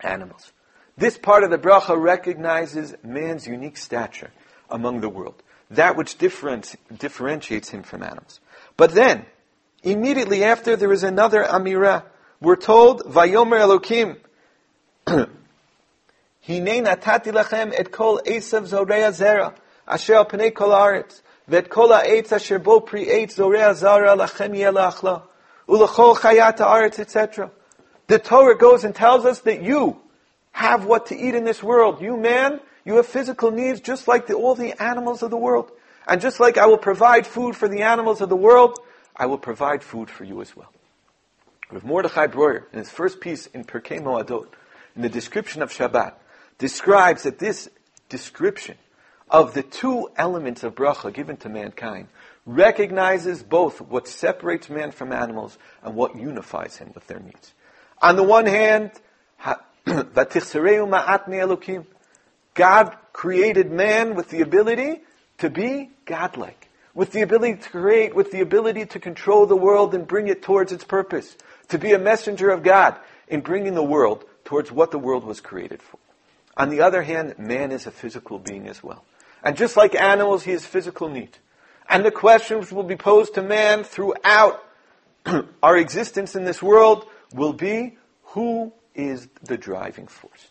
animals. 0.02 0.52
This 0.96 1.16
part 1.16 1.44
of 1.44 1.50
the 1.50 1.58
bracha 1.58 2.00
recognizes 2.00 2.94
man's 3.02 3.46
unique 3.46 3.76
stature 3.76 4.30
among 4.68 5.00
the 5.00 5.08
world, 5.08 5.42
that 5.70 5.96
which 5.96 6.18
differentiates 6.18 7.68
him 7.68 7.82
from 7.82 8.02
animals. 8.02 8.40
But 8.76 8.92
then, 8.92 9.26
immediately 9.82 10.44
after, 10.44 10.76
there 10.76 10.92
is 10.92 11.02
another 11.02 11.44
amira. 11.44 12.04
We're 12.40 12.56
told, 12.56 13.02
Vayomer 13.02 14.18
Elokim, 15.06 15.30
Hine 16.42 16.84
natati 16.84 17.32
lachem 17.32 17.72
et 17.72 17.92
kol 17.92 18.20
esav 18.26 18.66
zorea 18.66 19.12
zera, 19.12 19.54
asher 19.86 20.14
al 20.14 20.26
pnei 20.26 20.52
kol 20.52 20.70
aretz, 20.70 21.22
vet 21.46 21.70
kol 21.70 21.88
ha'etz 21.88 22.32
asher 22.32 22.58
bo 22.58 22.80
pri 22.80 23.06
eitz 23.06 23.36
zorea 23.36 23.74
zara 23.74 24.16
lachem 24.16 24.56
yeh 24.56 24.70
la'achla, 24.70 25.22
ulachol 25.68 26.16
chayat 26.16 26.58
ha'aretz, 26.58 26.98
etc. 26.98 27.50
The 28.08 28.18
Torah 28.18 28.58
goes 28.58 28.82
and 28.82 28.92
tells 28.92 29.24
us 29.24 29.40
that 29.40 29.62
you 29.62 30.00
have 30.50 30.84
what 30.84 31.06
to 31.06 31.16
eat 31.16 31.36
in 31.36 31.44
this 31.44 31.62
world. 31.62 32.02
You 32.02 32.16
man, 32.16 32.60
you 32.84 32.96
have 32.96 33.06
physical 33.06 33.52
needs 33.52 33.80
just 33.80 34.08
like 34.08 34.26
the, 34.26 34.34
all 34.34 34.56
the 34.56 34.80
animals 34.82 35.22
of 35.22 35.30
the 35.30 35.36
world. 35.36 35.70
And 36.08 36.20
just 36.20 36.40
like 36.40 36.58
I 36.58 36.66
will 36.66 36.78
provide 36.78 37.26
food 37.26 37.56
for 37.56 37.68
the 37.68 37.82
animals 37.82 38.20
of 38.20 38.28
the 38.28 38.36
world, 38.36 38.80
I 39.14 39.26
will 39.26 39.38
provide 39.38 39.84
food 39.84 40.10
for 40.10 40.24
you 40.24 40.40
as 40.42 40.56
well. 40.56 40.72
With 41.70 41.84
Mordechai 41.84 42.26
Breuer, 42.26 42.66
in 42.72 42.80
his 42.80 42.90
first 42.90 43.20
piece 43.20 43.46
in 43.46 43.64
Pirkei 43.64 44.00
Moadot, 44.00 44.48
in 44.96 45.02
the 45.02 45.08
description 45.08 45.62
of 45.62 45.70
Shabbat, 45.70 46.14
describes 46.58 47.24
that 47.24 47.38
this 47.38 47.68
description 48.08 48.76
of 49.30 49.54
the 49.54 49.62
two 49.62 50.10
elements 50.16 50.62
of 50.62 50.74
bracha 50.74 51.12
given 51.12 51.36
to 51.38 51.48
mankind 51.48 52.08
recognizes 52.44 53.42
both 53.42 53.80
what 53.80 54.06
separates 54.06 54.68
man 54.68 54.90
from 54.90 55.12
animals 55.12 55.56
and 55.82 55.94
what 55.94 56.16
unifies 56.16 56.76
him 56.76 56.90
with 56.94 57.06
their 57.06 57.20
needs. 57.20 57.52
On 58.00 58.16
the 58.16 58.22
one 58.22 58.46
hand, 58.46 58.90
God 62.54 62.96
created 63.12 63.70
man 63.70 64.14
with 64.14 64.28
the 64.28 64.40
ability 64.42 65.00
to 65.38 65.50
be 65.50 65.90
godlike, 66.04 66.68
with 66.94 67.12
the 67.12 67.22
ability 67.22 67.62
to 67.62 67.68
create, 67.70 68.14
with 68.14 68.30
the 68.30 68.40
ability 68.40 68.86
to 68.86 69.00
control 69.00 69.46
the 69.46 69.56
world 69.56 69.94
and 69.94 70.06
bring 70.06 70.28
it 70.28 70.42
towards 70.42 70.72
its 70.72 70.84
purpose, 70.84 71.36
to 71.68 71.78
be 71.78 71.92
a 71.92 71.98
messenger 71.98 72.50
of 72.50 72.62
God 72.62 72.96
in 73.28 73.40
bringing 73.40 73.74
the 73.74 73.82
world 73.82 74.24
towards 74.44 74.70
what 74.70 74.90
the 74.90 74.98
world 74.98 75.24
was 75.24 75.40
created 75.40 75.80
for. 75.80 75.98
On 76.56 76.68
the 76.68 76.82
other 76.82 77.02
hand, 77.02 77.38
man 77.38 77.72
is 77.72 77.86
a 77.86 77.90
physical 77.90 78.38
being 78.38 78.68
as 78.68 78.82
well. 78.82 79.04
And 79.42 79.56
just 79.56 79.76
like 79.76 79.94
animals, 79.94 80.44
he 80.44 80.52
has 80.52 80.66
physical 80.66 81.08
needs. 81.08 81.38
And 81.88 82.04
the 82.04 82.10
questions 82.10 82.70
will 82.70 82.84
be 82.84 82.96
posed 82.96 83.34
to 83.34 83.42
man 83.42 83.84
throughout 83.84 84.62
our 85.62 85.76
existence 85.76 86.36
in 86.36 86.44
this 86.44 86.62
world 86.62 87.06
will 87.34 87.52
be, 87.52 87.96
who 88.24 88.72
is 88.94 89.28
the 89.42 89.56
driving 89.56 90.06
force? 90.06 90.48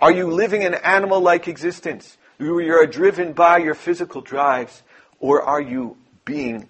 Are 0.00 0.12
you 0.12 0.30
living 0.30 0.64
an 0.64 0.74
animal-like 0.74 1.48
existence? 1.48 2.16
Where 2.38 2.60
you 2.60 2.72
are 2.74 2.86
driven 2.86 3.32
by 3.32 3.58
your 3.58 3.74
physical 3.74 4.22
drives, 4.22 4.82
or 5.18 5.42
are 5.42 5.60
you 5.60 5.96
being 6.24 6.68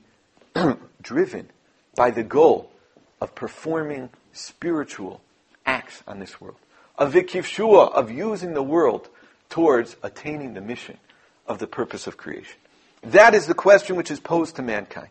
driven 1.03 1.49
by 1.95 2.11
the 2.11 2.25
goal 2.25 2.73
of 3.21 3.35
performing 3.35 4.11
spiritual 4.33 5.21
acts 5.65 6.03
on 6.09 6.19
this 6.19 6.41
world? 6.41 6.57
Of 6.97 7.13
vikivshua, 7.13 7.93
of 7.93 8.11
using 8.11 8.55
the 8.55 8.63
world 8.63 9.09
towards 9.49 9.97
attaining 10.03 10.55
the 10.55 10.61
mission 10.61 10.99
of 11.47 11.59
the 11.59 11.67
purpose 11.67 12.07
of 12.07 12.17
creation. 12.17 12.57
That 13.03 13.35
is 13.35 13.47
the 13.47 13.55
question 13.55 13.97
which 13.97 14.11
is 14.11 14.21
posed 14.21 14.57
to 14.57 14.63
mankind. 14.63 15.11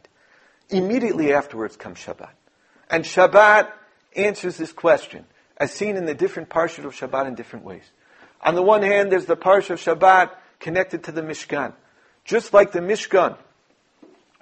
Immediately 0.69 1.33
afterwards 1.33 1.75
comes 1.75 1.97
Shabbat. 1.97 2.29
And 2.89 3.03
Shabbat 3.03 3.71
answers 4.15 4.57
this 4.57 4.71
question, 4.71 5.25
as 5.57 5.73
seen 5.73 5.97
in 5.97 6.05
the 6.05 6.13
different 6.13 6.49
parshas 6.49 6.85
of 6.85 6.93
Shabbat 6.93 7.27
in 7.27 7.35
different 7.35 7.65
ways. 7.65 7.83
On 8.41 8.55
the 8.55 8.63
one 8.63 8.83
hand, 8.83 9.11
there's 9.11 9.25
the 9.25 9.35
parsha 9.35 9.71
of 9.71 9.79
Shabbat 9.79 10.31
connected 10.59 11.03
to 11.05 11.11
the 11.11 11.21
Mishkan. 11.21 11.73
Just 12.23 12.53
like 12.53 12.71
the 12.71 12.79
Mishkan 12.79 13.37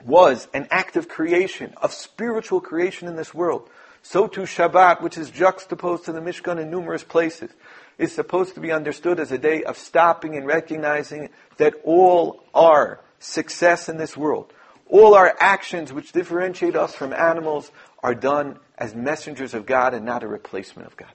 was 0.05 0.47
an 0.53 0.67
act 0.69 0.97
of 0.97 1.07
creation, 1.07 1.73
of 1.77 1.93
spiritual 1.93 2.61
creation 2.61 3.07
in 3.07 3.15
this 3.15 3.33
world, 3.33 3.69
so 4.07 4.25
too 4.25 4.43
Shabbat, 4.43 5.01
which 5.01 5.17
is 5.17 5.29
juxtaposed 5.29 6.05
to 6.05 6.13
the 6.13 6.21
Mishkan 6.21 6.61
in 6.61 6.71
numerous 6.71 7.03
places, 7.03 7.51
is 7.97 8.13
supposed 8.13 8.53
to 8.53 8.61
be 8.61 8.71
understood 8.71 9.19
as 9.19 9.33
a 9.33 9.37
day 9.37 9.63
of 9.63 9.77
stopping 9.77 10.37
and 10.37 10.47
recognizing 10.47 11.29
that 11.57 11.73
all 11.83 12.41
our 12.53 13.01
success 13.19 13.89
in 13.89 13.97
this 13.97 14.15
world, 14.15 14.53
all 14.87 15.13
our 15.13 15.35
actions 15.41 15.91
which 15.91 16.13
differentiate 16.13 16.77
us 16.77 16.95
from 16.95 17.11
animals, 17.11 17.69
are 18.01 18.15
done 18.15 18.59
as 18.77 18.95
messengers 18.95 19.53
of 19.53 19.65
God 19.65 19.93
and 19.93 20.05
not 20.05 20.23
a 20.23 20.27
replacement 20.27 20.87
of 20.87 20.95
God. 20.95 21.11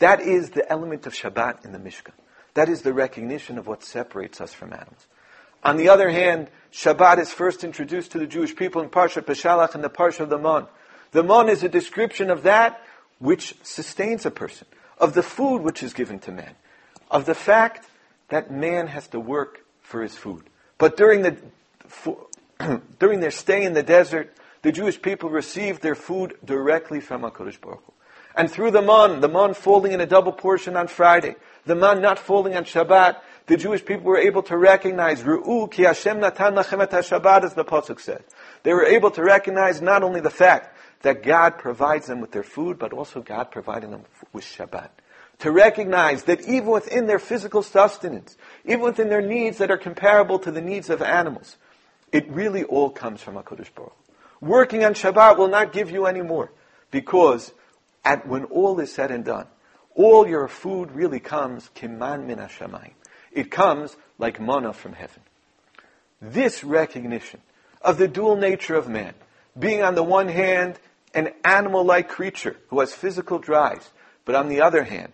That 0.00 0.20
is 0.20 0.50
the 0.50 0.70
element 0.70 1.06
of 1.06 1.14
Shabbat 1.14 1.64
in 1.64 1.72
the 1.72 1.78
Mishkan. 1.78 2.12
That 2.52 2.68
is 2.68 2.82
the 2.82 2.92
recognition 2.92 3.56
of 3.56 3.66
what 3.66 3.82
separates 3.82 4.42
us 4.42 4.52
from 4.52 4.74
animals. 4.74 5.06
On 5.64 5.78
the 5.78 5.88
other 5.88 6.10
hand, 6.10 6.50
Shabbat 6.70 7.18
is 7.18 7.32
first 7.32 7.64
introduced 7.64 8.12
to 8.12 8.18
the 8.18 8.26
Jewish 8.26 8.54
people 8.54 8.82
in 8.82 8.90
Parsha 8.90 9.22
Beshalach 9.22 9.74
and 9.74 9.82
the 9.82 9.88
Parsha 9.88 10.20
of 10.20 10.28
the 10.28 10.36
Mon. 10.36 10.66
The 11.12 11.22
Mon 11.22 11.48
is 11.48 11.62
a 11.62 11.68
description 11.68 12.30
of 12.30 12.42
that 12.42 12.82
which 13.18 13.54
sustains 13.62 14.26
a 14.26 14.30
person, 14.30 14.66
of 14.98 15.14
the 15.14 15.22
food 15.22 15.62
which 15.62 15.82
is 15.82 15.94
given 15.94 16.18
to 16.20 16.32
man, 16.32 16.54
of 17.10 17.26
the 17.26 17.34
fact 17.34 17.88
that 18.28 18.50
man 18.50 18.88
has 18.88 19.08
to 19.08 19.20
work 19.20 19.64
for 19.82 20.02
his 20.02 20.16
food. 20.16 20.44
But 20.78 20.96
during 20.96 21.22
the 21.22 21.36
during 22.98 23.20
their 23.20 23.30
stay 23.30 23.64
in 23.64 23.74
the 23.74 23.82
desert, 23.82 24.34
the 24.62 24.72
Jewish 24.72 25.00
people 25.00 25.30
received 25.30 25.82
their 25.82 25.94
food 25.94 26.36
directly 26.44 27.00
from 27.00 27.22
HaKadosh 27.22 27.60
Baruch 27.60 27.82
Hu. 27.86 27.92
And 28.34 28.50
through 28.50 28.72
the 28.72 28.82
man, 28.82 29.20
the 29.20 29.28
man 29.28 29.54
falling 29.54 29.92
in 29.92 30.00
a 30.00 30.06
double 30.06 30.32
portion 30.32 30.76
on 30.76 30.88
Friday, 30.88 31.36
the 31.64 31.74
man 31.74 32.02
not 32.02 32.18
falling 32.18 32.54
on 32.54 32.64
Shabbat, 32.64 33.20
the 33.46 33.56
Jewish 33.56 33.84
people 33.84 34.04
were 34.04 34.18
able 34.18 34.42
to 34.44 34.56
recognize 34.56 35.22
Ru'u 35.22 35.70
ki 35.70 35.84
Hashem 35.84 36.20
natan 36.20 36.54
lachem 36.54 36.82
et 36.82 36.90
Shabbat, 36.90 37.44
as 37.44 37.54
the 37.54 37.64
pasuk 37.64 38.00
said. 38.00 38.24
They 38.62 38.74
were 38.74 38.84
able 38.84 39.10
to 39.12 39.22
recognize 39.22 39.80
not 39.80 40.02
only 40.02 40.20
the 40.20 40.30
fact 40.30 40.76
that 41.02 41.22
God 41.22 41.58
provides 41.58 42.06
them 42.06 42.20
with 42.20 42.32
their 42.32 42.42
food, 42.42 42.78
but 42.78 42.92
also 42.92 43.20
God 43.20 43.50
providing 43.50 43.90
them 43.90 44.02
with 44.32 44.44
Shabbat. 44.44 44.90
To 45.40 45.50
recognize 45.50 46.24
that 46.24 46.40
even 46.42 46.68
within 46.68 47.06
their 47.06 47.18
physical 47.18 47.62
sustenance, 47.62 48.36
even 48.64 48.80
within 48.80 49.08
their 49.08 49.20
needs 49.20 49.58
that 49.58 49.70
are 49.70 49.76
comparable 49.76 50.38
to 50.40 50.50
the 50.50 50.62
needs 50.62 50.88
of 50.88 51.02
animals, 51.02 51.56
it 52.10 52.28
really 52.30 52.64
all 52.64 52.90
comes 52.90 53.20
from 53.20 53.34
HaKadosh 53.34 53.74
Baruch. 53.74 53.96
Working 54.40 54.84
on 54.84 54.94
Shabbat 54.94 55.36
will 55.36 55.48
not 55.48 55.72
give 55.72 55.90
you 55.90 56.06
any 56.06 56.22
more, 56.22 56.52
because 56.90 57.52
at, 58.04 58.26
when 58.26 58.44
all 58.44 58.78
is 58.80 58.92
said 58.92 59.10
and 59.10 59.24
done, 59.24 59.46
all 59.94 60.26
your 60.26 60.48
food 60.48 60.92
really 60.92 61.20
comes 61.20 61.70
kiman 61.74 62.26
min 62.26 62.38
hashamayim. 62.38 62.92
It 63.32 63.50
comes 63.50 63.96
like 64.18 64.40
manna 64.40 64.72
from 64.72 64.94
heaven. 64.94 65.22
This 66.20 66.64
recognition 66.64 67.40
of 67.82 67.98
the 67.98 68.08
dual 68.08 68.36
nature 68.36 68.74
of 68.74 68.88
man, 68.88 69.14
being 69.58 69.82
on 69.82 69.94
the 69.94 70.02
one 70.02 70.28
hand 70.28 70.78
an 71.16 71.30
animal-like 71.44 72.08
creature 72.08 72.56
who 72.68 72.78
has 72.80 72.92
physical 72.92 73.38
drives, 73.38 73.90
but 74.26 74.34
on 74.34 74.48
the 74.48 74.60
other 74.60 74.84
hand, 74.84 75.12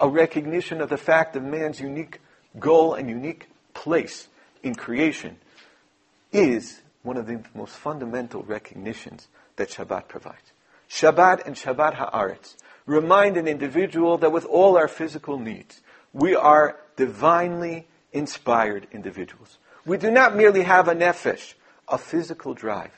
a 0.00 0.08
recognition 0.08 0.80
of 0.80 0.88
the 0.88 0.96
fact 0.96 1.36
of 1.36 1.42
man's 1.42 1.80
unique 1.80 2.20
goal 2.58 2.94
and 2.94 3.08
unique 3.10 3.48
place 3.74 4.28
in 4.62 4.74
creation 4.74 5.36
is 6.32 6.80
one 7.02 7.16
of 7.16 7.26
the 7.26 7.42
most 7.54 7.74
fundamental 7.74 8.42
recognitions 8.44 9.26
that 9.56 9.68
Shabbat 9.68 10.06
provides. 10.06 10.52
Shabbat 10.88 11.44
and 11.46 11.56
Shabbat 11.56 11.96
Haaretz 11.96 12.54
remind 12.86 13.36
an 13.36 13.48
individual 13.48 14.18
that 14.18 14.30
with 14.30 14.44
all 14.44 14.76
our 14.76 14.88
physical 14.88 15.38
needs, 15.38 15.80
we 16.12 16.36
are 16.36 16.78
divinely 16.96 17.88
inspired 18.12 18.86
individuals. 18.92 19.58
We 19.84 19.96
do 19.96 20.10
not 20.10 20.36
merely 20.36 20.62
have 20.62 20.86
a 20.86 20.94
nefesh, 20.94 21.54
a 21.88 21.98
physical 21.98 22.54
drive, 22.54 22.92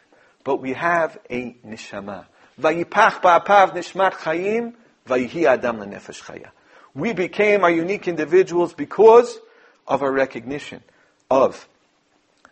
but 0.44 0.60
we 0.60 0.72
have 0.74 1.18
a 1.30 1.56
neshama. 1.66 2.26
Vayipach 2.60 3.20
ba'apav 3.20 3.72
nishmat 3.72 4.12
chayim, 4.12 4.74
vayihi 5.06 5.46
adam 5.46 5.78
lenefesh 5.78 6.22
chaya. 6.22 6.50
We 6.94 7.12
became 7.12 7.64
our 7.64 7.70
unique 7.70 8.06
individuals 8.06 8.72
because 8.74 9.38
of 9.86 10.02
our 10.02 10.12
recognition 10.12 10.82
of 11.30 11.68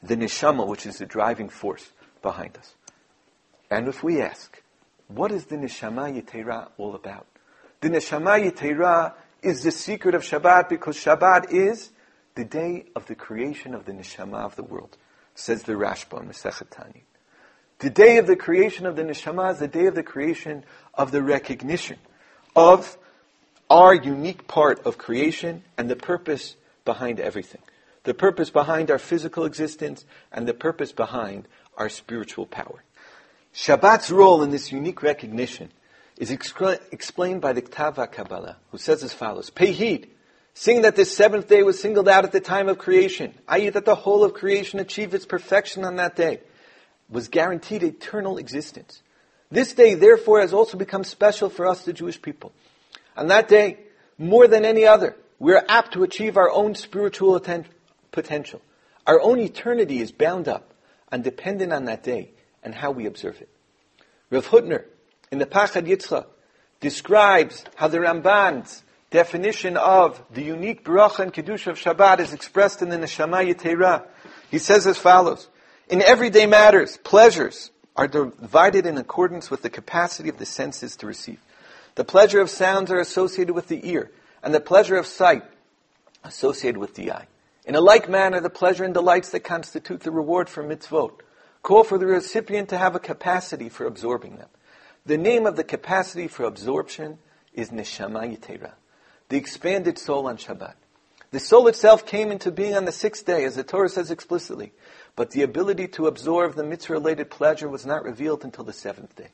the 0.02 0.16
neshama, 0.16 0.66
which 0.66 0.86
is 0.86 0.98
the 0.98 1.06
driving 1.06 1.48
force 1.48 1.90
behind 2.22 2.56
us. 2.56 2.74
And 3.70 3.88
if 3.88 4.02
we 4.02 4.20
ask, 4.20 4.62
what 5.08 5.30
is 5.32 5.46
the 5.46 5.56
neshama 5.56 6.22
yitera 6.22 6.68
all 6.78 6.94
about? 6.94 7.26
The 7.80 7.90
neshama 7.90 8.50
yitera 8.50 9.14
is 9.42 9.62
the 9.62 9.70
secret 9.70 10.14
of 10.14 10.22
Shabbat 10.22 10.68
because 10.68 10.96
Shabbat 10.96 11.52
is 11.52 11.90
the 12.34 12.44
day 12.44 12.86
of 12.94 13.06
the 13.06 13.14
creation 13.14 13.74
of 13.74 13.84
the 13.84 13.92
neshama 13.92 14.44
of 14.44 14.56
the 14.56 14.62
world, 14.62 14.96
says 15.34 15.62
the 15.62 15.72
Rashba 15.72 16.20
in 16.20 16.28
Masechet 16.28 16.70
Tani. 16.70 17.04
The 17.78 17.90
day 17.90 18.18
of 18.18 18.26
the 18.26 18.36
creation 18.36 18.86
of 18.86 18.96
the 18.96 19.02
neshama 19.02 19.52
is 19.52 19.58
the 19.58 19.68
day 19.68 19.86
of 19.86 19.94
the 19.94 20.02
creation 20.02 20.64
of 20.94 21.10
the 21.10 21.22
recognition 21.22 21.98
of 22.54 22.96
our 23.68 23.94
unique 23.94 24.46
part 24.46 24.86
of 24.86 24.98
creation 24.98 25.64
and 25.76 25.90
the 25.90 25.96
purpose 25.96 26.56
behind 26.84 27.18
everything. 27.18 27.62
The 28.04 28.14
purpose 28.14 28.50
behind 28.50 28.90
our 28.90 28.98
physical 28.98 29.44
existence 29.44 30.04
and 30.30 30.46
the 30.46 30.54
purpose 30.54 30.92
behind 30.92 31.48
our 31.76 31.88
spiritual 31.88 32.46
power. 32.46 32.84
Shabbat's 33.54 34.10
role 34.10 34.42
in 34.42 34.50
this 34.50 34.72
unique 34.72 35.02
recognition 35.02 35.70
is 36.16 36.30
explained 36.30 37.40
by 37.40 37.52
the 37.52 37.62
Ktav 37.62 38.12
Kabbalah, 38.12 38.58
who 38.70 38.78
says 38.78 39.02
as 39.02 39.12
follows, 39.12 39.50
Pay 39.50 39.72
heed, 39.72 40.10
seeing 40.54 40.82
that 40.82 40.96
this 40.96 41.16
seventh 41.16 41.48
day 41.48 41.62
was 41.62 41.80
singled 41.80 42.08
out 42.08 42.24
at 42.24 42.32
the 42.32 42.40
time 42.40 42.68
of 42.68 42.78
creation, 42.78 43.34
i.e. 43.48 43.68
that 43.70 43.84
the 43.84 43.94
whole 43.94 44.24
of 44.24 44.34
creation 44.34 44.78
achieved 44.78 45.14
its 45.14 45.26
perfection 45.26 45.84
on 45.84 45.96
that 45.96 46.16
day, 46.16 46.40
was 47.08 47.28
guaranteed 47.28 47.82
eternal 47.82 48.38
existence. 48.38 49.02
This 49.50 49.74
day, 49.74 49.94
therefore, 49.94 50.40
has 50.40 50.52
also 50.52 50.78
become 50.78 51.04
special 51.04 51.50
for 51.50 51.66
us, 51.66 51.84
the 51.84 51.92
Jewish 51.92 52.20
people. 52.20 52.52
On 53.16 53.28
that 53.28 53.48
day, 53.48 53.78
more 54.16 54.46
than 54.46 54.64
any 54.64 54.86
other, 54.86 55.16
we 55.38 55.52
are 55.52 55.64
apt 55.68 55.92
to 55.94 56.04
achieve 56.04 56.36
our 56.36 56.50
own 56.50 56.74
spiritual 56.74 57.36
atten- 57.36 57.66
potential. 58.12 58.62
Our 59.06 59.20
own 59.20 59.40
eternity 59.40 60.00
is 60.00 60.12
bound 60.12 60.48
up 60.48 60.72
and 61.10 61.24
dependent 61.24 61.72
on 61.72 61.86
that 61.86 62.02
day 62.02 62.30
and 62.62 62.74
how 62.74 62.92
we 62.92 63.06
observe 63.06 63.40
it. 63.40 63.48
Rav 64.30 64.46
Hutner, 64.46 64.84
in 65.30 65.38
the 65.38 65.46
Pachad 65.46 65.86
Yitzchak, 65.86 66.26
describes 66.80 67.64
how 67.74 67.88
the 67.88 67.98
Ramban's 67.98 68.82
definition 69.12 69.76
of 69.76 70.20
the 70.30 70.42
unique 70.42 70.84
bracha 70.84 71.20
and 71.20 71.32
kedusha 71.32 71.68
of 71.68 71.78
Shabbat 71.78 72.18
is 72.18 72.32
expressed 72.32 72.82
in 72.82 72.88
the 72.88 72.96
Neshama 72.96 73.48
Yitera. 73.48 74.04
He 74.50 74.58
says 74.58 74.86
as 74.86 74.98
follows, 74.98 75.48
In 75.88 76.02
everyday 76.02 76.46
matters, 76.46 76.96
pleasures 76.96 77.70
are 77.94 78.08
divided 78.08 78.86
in 78.86 78.98
accordance 78.98 79.50
with 79.50 79.62
the 79.62 79.70
capacity 79.70 80.28
of 80.28 80.38
the 80.38 80.46
senses 80.46 80.96
to 80.96 81.06
receive. 81.06 81.38
The 81.94 82.04
pleasure 82.04 82.40
of 82.40 82.50
sounds 82.50 82.90
are 82.90 82.98
associated 82.98 83.54
with 83.54 83.68
the 83.68 83.88
ear, 83.88 84.10
and 84.42 84.52
the 84.54 84.60
pleasure 84.60 84.96
of 84.96 85.06
sight 85.06 85.44
associated 86.24 86.78
with 86.78 86.94
the 86.94 87.12
eye. 87.12 87.26
In 87.64 87.74
a 87.76 87.80
like 87.80 88.08
manner, 88.08 88.40
the 88.40 88.50
pleasure 88.50 88.84
and 88.84 88.94
delights 88.94 89.30
that 89.30 89.40
constitute 89.40 90.00
the 90.00 90.10
reward 90.10 90.48
for 90.48 90.64
mitzvot 90.64 91.12
call 91.62 91.84
for 91.84 91.98
the 91.98 92.06
recipient 92.06 92.68
to 92.68 92.78
have 92.78 92.94
a 92.94 93.00
capacity 93.00 93.68
for 93.68 93.86
absorbing 93.86 94.36
them. 94.36 94.48
The 95.06 95.18
name 95.18 95.46
of 95.46 95.56
the 95.56 95.64
capacity 95.64 96.28
for 96.28 96.44
absorption 96.44 97.18
is 97.52 97.70
neshama 97.70 98.36
yitera, 98.36 98.72
the 99.32 99.38
expanded 99.38 99.96
soul 99.96 100.26
on 100.26 100.36
Shabbat. 100.36 100.74
The 101.30 101.40
soul 101.40 101.66
itself 101.68 102.04
came 102.04 102.30
into 102.30 102.50
being 102.50 102.74
on 102.74 102.84
the 102.84 102.92
sixth 102.92 103.24
day, 103.24 103.46
as 103.46 103.54
the 103.54 103.64
Torah 103.64 103.88
says 103.88 104.10
explicitly, 104.10 104.72
but 105.16 105.30
the 105.30 105.40
ability 105.40 105.88
to 105.88 106.06
absorb 106.06 106.54
the 106.54 106.62
mitzvah-related 106.62 107.30
pleasure 107.30 107.66
was 107.66 107.86
not 107.86 108.04
revealed 108.04 108.44
until 108.44 108.64
the 108.64 108.74
seventh 108.74 109.16
day. 109.16 109.28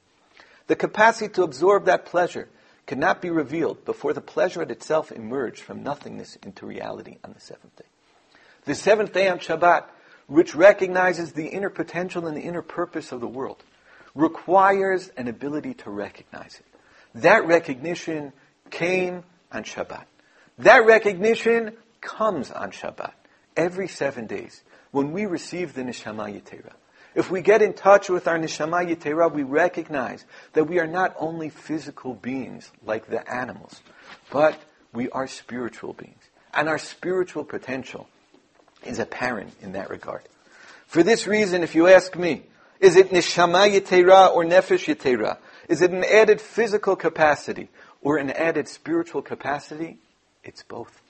The 0.69 0.77
capacity 0.77 1.33
to 1.33 1.43
absorb 1.43 1.87
that 1.87 2.07
pleasure 2.07 2.49
could 2.87 2.99
not 2.99 3.21
be 3.21 3.29
revealed 3.29 3.85
before 3.85 4.13
the 4.13 4.21
pleasure 4.21 4.63
in 4.63 4.71
itself 4.71 5.11
emerged 5.11 5.63
from 5.63 5.83
nothingness 5.83 6.37
into 6.45 6.65
reality 6.65 7.17
on 7.25 7.33
the 7.33 7.41
seventh 7.41 7.75
day. 7.75 7.89
The 8.67 8.77
seventh 8.77 9.13
day 9.13 9.29
on 9.29 9.41
Shabbat, 9.41 9.83
which 10.29 10.55
recognizes 10.55 11.33
the 11.33 11.49
inner 11.49 11.71
potential 11.71 12.29
and 12.29 12.37
the 12.37 12.43
inner 12.43 12.63
purpose 12.63 13.11
of 13.11 13.21
the 13.21 13.27
world, 13.27 13.65
requires 14.15 15.09
an 15.17 15.27
ability 15.27 15.75
to 15.75 15.91
recognize 15.91 16.61
it. 16.61 16.67
That 17.17 17.49
recognition 17.49 18.33
came 18.71 19.25
on 19.53 19.65
Shabbat. 19.65 20.05
That 20.59 20.87
recognition 20.87 21.73
comes 22.01 22.51
on 22.51 22.71
Shabbat 22.71 23.13
every 23.57 23.89
seven 23.89 24.27
days 24.27 24.63
when 24.91 25.13
we 25.13 25.27
receive 25.27 25.75
the 25.75 25.83
Neshama 25.83 26.33
Yitera. 26.33 26.73
If 27.15 27.31
we 27.33 27.41
get 27.41 27.63
in 27.63 27.73
touch 27.73 28.09
with 28.09 28.29
our 28.29 28.39
neshama 28.39 28.95
yitera, 28.95 29.33
we 29.33 29.43
recognize 29.43 30.25
that 30.53 30.65
we 30.65 30.79
are 30.79 30.87
not 30.87 31.17
only 31.19 31.49
physical 31.49 32.15
beings 32.15 32.71
like 32.85 33.09
the 33.09 33.29
animals, 33.29 33.81
but 34.31 34.57
we 34.93 35.11
are 35.11 35.27
spiritual 35.27 35.95
beings. 35.95 36.23
And 36.55 36.69
our 36.69 36.79
spiritual 36.79 37.45
potential 37.45 38.09
is 38.85 39.01
apparent 39.01 39.53
in 39.61 39.73
that 39.73 39.91
regard. 39.91 40.23
For 40.87 41.03
this 41.03 41.27
reason, 41.27 41.63
if 41.65 41.75
you 41.75 41.89
ask 41.89 42.15
me, 42.15 42.45
is 42.79 42.95
it 42.95 43.11
neshama 43.11 43.69
yitera 43.69 44.33
or 44.33 44.45
nefesh 44.45 44.95
yitera? 44.95 45.39
Is 45.69 45.83
it 45.83 45.91
an 45.91 46.05
added 46.05 46.41
physical 46.41 46.95
capacity 46.95 47.69
or 48.03 48.17
an 48.19 48.31
added 48.31 48.69
spiritual 48.69 49.23
capacity? 49.23 49.99
It's 50.45 50.63
both. 50.63 51.01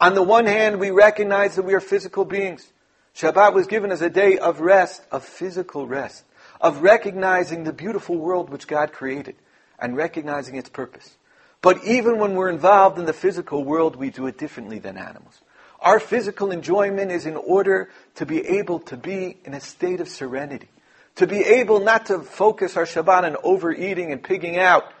On 0.00 0.14
the 0.14 0.22
one 0.22 0.46
hand, 0.46 0.80
we 0.80 0.90
recognize 0.90 1.56
that 1.56 1.64
we 1.64 1.74
are 1.74 1.80
physical 1.80 2.24
beings. 2.24 2.72
Shabbat 3.14 3.52
was 3.52 3.66
given 3.66 3.90
as 3.90 4.02
a 4.02 4.10
day 4.10 4.38
of 4.38 4.60
rest, 4.60 5.02
of 5.10 5.24
physical 5.24 5.86
rest, 5.86 6.24
of 6.60 6.82
recognizing 6.82 7.64
the 7.64 7.72
beautiful 7.72 8.16
world 8.16 8.50
which 8.50 8.66
God 8.66 8.92
created 8.92 9.36
and 9.78 9.96
recognizing 9.96 10.56
its 10.56 10.68
purpose. 10.68 11.16
But 11.62 11.84
even 11.84 12.18
when 12.18 12.34
we're 12.34 12.48
involved 12.48 12.98
in 12.98 13.04
the 13.04 13.12
physical 13.12 13.64
world, 13.64 13.96
we 13.96 14.10
do 14.10 14.26
it 14.26 14.38
differently 14.38 14.78
than 14.78 14.96
animals. 14.96 15.40
Our 15.80 16.00
physical 16.00 16.50
enjoyment 16.50 17.10
is 17.10 17.26
in 17.26 17.36
order 17.36 17.90
to 18.16 18.26
be 18.26 18.46
able 18.46 18.80
to 18.80 18.96
be 18.96 19.36
in 19.44 19.54
a 19.54 19.60
state 19.60 20.00
of 20.00 20.08
serenity, 20.08 20.68
To 21.16 21.26
be 21.26 21.40
able 21.40 21.80
not 21.80 22.06
to 22.06 22.20
focus 22.20 22.76
our 22.76 22.84
Shabbat 22.84 23.24
on 23.24 23.36
overeating 23.42 24.12
and 24.12 24.22
pigging 24.22 24.58
out 24.58 24.92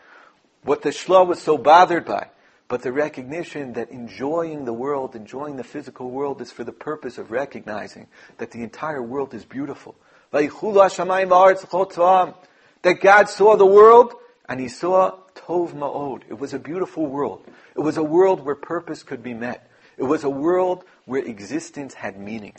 what 0.62 0.82
the 0.82 0.90
Shla 0.90 1.26
was 1.26 1.40
so 1.40 1.56
bothered 1.56 2.04
by, 2.04 2.28
but 2.68 2.82
the 2.82 2.92
recognition 2.92 3.72
that 3.72 3.90
enjoying 3.90 4.64
the 4.64 4.72
world, 4.72 5.16
enjoying 5.16 5.56
the 5.56 5.64
physical 5.64 6.10
world 6.10 6.40
is 6.40 6.52
for 6.52 6.64
the 6.64 6.72
purpose 6.72 7.18
of 7.18 7.30
recognizing 7.30 8.06
that 8.38 8.52
the 8.52 8.62
entire 8.62 9.02
world 9.02 9.34
is 9.34 9.44
beautiful. 9.44 9.96
That 10.32 10.46
God 13.00 13.28
saw 13.28 13.56
the 13.56 13.66
world 13.66 14.14
and 14.48 14.60
He 14.60 14.68
saw 14.68 15.16
Tov 15.34 15.72
Ma'od. 15.74 16.22
It 16.28 16.38
was 16.38 16.54
a 16.54 16.58
beautiful 16.58 17.06
world. 17.06 17.44
It 17.74 17.80
was 17.80 17.96
a 17.96 18.02
world 18.02 18.44
where 18.44 18.54
purpose 18.54 19.02
could 19.02 19.22
be 19.22 19.34
met. 19.34 19.68
It 19.96 20.04
was 20.04 20.24
a 20.24 20.30
world 20.30 20.84
where 21.06 21.22
existence 21.22 21.94
had 21.94 22.18
meaning. 22.18 22.54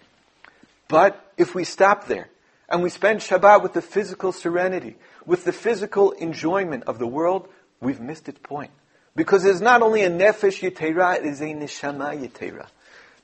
But 0.87 1.31
if 1.37 1.55
we 1.55 1.63
stop 1.63 2.07
there 2.07 2.29
and 2.67 2.83
we 2.83 2.89
spend 2.89 3.21
Shabbat 3.21 3.63
with 3.63 3.73
the 3.73 3.81
physical 3.81 4.33
serenity, 4.33 4.97
with 5.25 5.45
the 5.45 5.53
physical 5.53 6.11
enjoyment 6.11 6.83
of 6.83 6.99
the 6.99 7.07
world, 7.07 7.47
we've 7.81 7.99
missed 7.99 8.29
its 8.29 8.39
point. 8.39 8.71
Because 9.15 9.43
it's 9.43 9.59
not 9.59 9.81
only 9.81 10.03
a 10.03 10.09
nefesh 10.09 10.61
yetera, 10.61 11.17
it 11.17 11.25
is 11.25 11.41
a 11.41 11.45
neshama 11.45 12.17
yetera. 12.17 12.67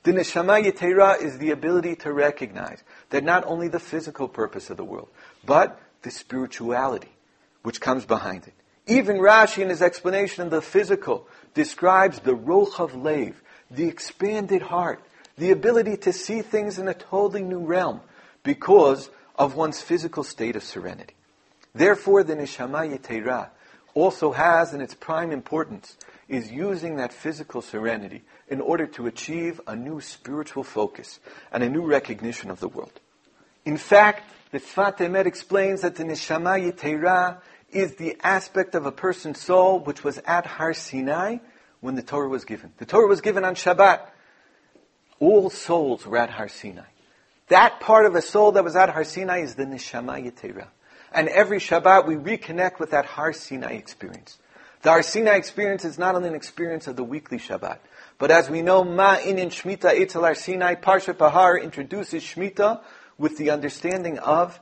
The 0.02 0.12
neshama 0.12 0.62
yetera 0.62 1.20
is 1.22 1.38
the 1.38 1.50
ability 1.50 1.96
to 1.96 2.12
recognize 2.12 2.82
that 3.10 3.24
not 3.24 3.44
only 3.46 3.68
the 3.68 3.80
physical 3.80 4.28
purpose 4.28 4.68
of 4.68 4.76
the 4.76 4.84
world, 4.84 5.08
but 5.46 5.80
the 6.02 6.10
spirituality 6.10 7.12
which 7.62 7.80
comes 7.80 8.04
behind 8.04 8.46
it. 8.46 8.54
Even 8.86 9.16
Rashi 9.16 9.62
in 9.62 9.68
his 9.68 9.82
explanation 9.82 10.44
of 10.44 10.50
the 10.50 10.62
physical 10.62 11.26
describes 11.54 12.20
the 12.20 12.34
rochav 12.34 13.02
lev, 13.02 13.42
the 13.70 13.86
expanded 13.88 14.62
heart, 14.62 15.02
the 15.36 15.50
ability 15.50 15.96
to 15.98 16.12
see 16.12 16.42
things 16.42 16.78
in 16.78 16.88
a 16.88 16.94
totally 16.94 17.42
new 17.42 17.60
realm 17.60 18.00
because 18.42 19.10
of 19.36 19.54
one's 19.54 19.80
physical 19.80 20.22
state 20.22 20.56
of 20.56 20.64
serenity. 20.64 21.14
Therefore, 21.74 22.24
the 22.24 22.34
neshama 22.34 22.98
yetera 22.98 23.50
also 23.98 24.32
has 24.32 24.72
in 24.72 24.80
its 24.80 24.94
prime 24.94 25.32
importance 25.32 25.96
is 26.28 26.52
using 26.52 26.96
that 26.96 27.12
physical 27.12 27.60
serenity 27.60 28.22
in 28.48 28.60
order 28.60 28.86
to 28.86 29.06
achieve 29.06 29.60
a 29.66 29.74
new 29.74 30.00
spiritual 30.00 30.62
focus 30.62 31.18
and 31.50 31.62
a 31.62 31.68
new 31.68 31.84
recognition 31.84 32.50
of 32.50 32.60
the 32.60 32.68
world. 32.68 33.00
In 33.64 33.76
fact, 33.76 34.30
the 34.52 34.60
Sfat 34.60 34.98
Emet 34.98 35.26
explains 35.26 35.82
that 35.82 35.96
the 35.96 36.04
Neshama 36.04 36.72
Yitera 36.72 37.40
is 37.70 37.96
the 37.96 38.16
aspect 38.22 38.74
of 38.74 38.86
a 38.86 38.92
person's 38.92 39.40
soul 39.40 39.80
which 39.80 40.04
was 40.04 40.18
at 40.18 40.46
Har 40.46 40.72
Sinai 40.72 41.38
when 41.80 41.94
the 41.94 42.02
Torah 42.02 42.28
was 42.28 42.44
given. 42.44 42.72
The 42.78 42.86
Torah 42.86 43.08
was 43.08 43.20
given 43.20 43.44
on 43.44 43.54
Shabbat. 43.54 44.00
All 45.18 45.50
souls 45.50 46.06
were 46.06 46.16
at 46.16 46.30
Har 46.30 46.48
Sinai. 46.48 46.90
That 47.48 47.80
part 47.80 48.06
of 48.06 48.14
a 48.14 48.22
soul 48.22 48.52
that 48.52 48.64
was 48.64 48.76
at 48.76 48.90
Har 48.90 49.04
Sinai 49.04 49.40
is 49.40 49.54
the 49.54 49.64
Neshama 49.64 50.22
Yitera. 50.24 50.68
And 51.12 51.28
every 51.28 51.58
Shabbat 51.58 52.06
we 52.06 52.16
reconnect 52.16 52.78
with 52.78 52.90
that 52.90 53.06
Har 53.06 53.32
Sinai 53.32 53.72
experience. 53.72 54.38
The 54.82 54.90
Har 54.90 55.02
Sinai 55.02 55.36
experience 55.36 55.84
is 55.84 55.98
not 55.98 56.14
only 56.14 56.28
an 56.28 56.34
experience 56.34 56.86
of 56.86 56.96
the 56.96 57.04
weekly 57.04 57.38
Shabbat, 57.38 57.78
but 58.18 58.30
as 58.30 58.50
we 58.50 58.62
know, 58.62 58.84
Ma 58.84 59.16
Inin 59.16 59.48
Shmita 59.48 59.96
Eitzel 59.96 60.22
Har 60.22 60.34
Sinai, 60.34 60.74
Parsha 60.74 61.16
Bahar 61.16 61.58
introduces 61.58 62.22
Shmita 62.22 62.80
with 63.16 63.38
the 63.38 63.50
understanding 63.50 64.18
of 64.18 64.58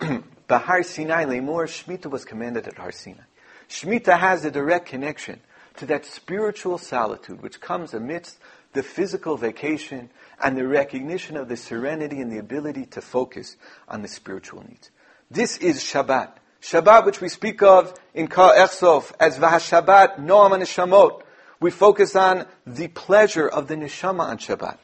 Bahar 0.48 0.82
Sinai 0.82 1.24
Lemur, 1.24 1.66
Shmita 1.66 2.06
was 2.06 2.24
commanded 2.24 2.68
at 2.68 2.76
Har 2.76 2.92
Sinai. 2.92 3.24
Shmita 3.68 4.18
has 4.18 4.44
a 4.44 4.50
direct 4.50 4.86
connection 4.86 5.40
to 5.76 5.86
that 5.86 6.04
spiritual 6.04 6.78
solitude 6.78 7.42
which 7.42 7.60
comes 7.60 7.94
amidst 7.94 8.38
the 8.72 8.82
physical 8.82 9.36
vacation 9.36 10.10
and 10.42 10.56
the 10.56 10.66
recognition 10.66 11.36
of 11.36 11.48
the 11.48 11.56
serenity 11.56 12.20
and 12.20 12.30
the 12.30 12.38
ability 12.38 12.86
to 12.86 13.00
focus 13.00 13.56
on 13.88 14.02
the 14.02 14.08
spiritual 14.08 14.62
needs. 14.68 14.90
This 15.30 15.58
is 15.58 15.82
Shabbat. 15.82 16.30
Shabbat, 16.62 17.04
which 17.04 17.20
we 17.20 17.28
speak 17.28 17.60
of 17.60 17.92
in 18.14 18.28
Ka 18.28 18.54
Echsof 18.54 19.12
as 19.18 19.38
Vahashabbat 19.38 20.20
Noam 20.20 20.52
Neshamot. 20.52 21.22
We 21.58 21.72
focus 21.72 22.14
on 22.14 22.46
the 22.64 22.86
pleasure 22.88 23.48
of 23.48 23.66
the 23.66 23.74
neshama 23.74 24.20
on 24.20 24.38
Shabbat, 24.38 24.78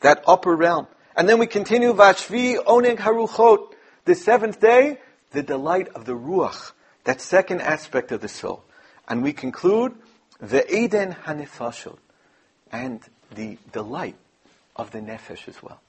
that 0.00 0.22
upper 0.26 0.54
realm. 0.54 0.86
And 1.16 1.26
then 1.26 1.38
we 1.38 1.46
continue 1.46 1.94
Vashvi 1.94 2.62
Oneg 2.62 2.98
Haruchot, 2.98 3.72
the 4.04 4.14
seventh 4.14 4.60
day, 4.60 4.98
the 5.30 5.42
delight 5.42 5.88
of 5.94 6.04
the 6.04 6.12
Ruach, 6.12 6.72
that 7.04 7.22
second 7.22 7.62
aspect 7.62 8.12
of 8.12 8.20
the 8.20 8.28
soul. 8.28 8.64
And 9.08 9.22
we 9.22 9.32
conclude 9.32 9.94
the 10.40 10.70
Eden 10.74 11.16
Hanefashot, 11.24 11.96
and 12.70 13.00
the 13.34 13.56
delight 13.72 14.16
of 14.74 14.90
the 14.90 14.98
Nefesh 14.98 15.48
as 15.48 15.62
well. 15.62 15.80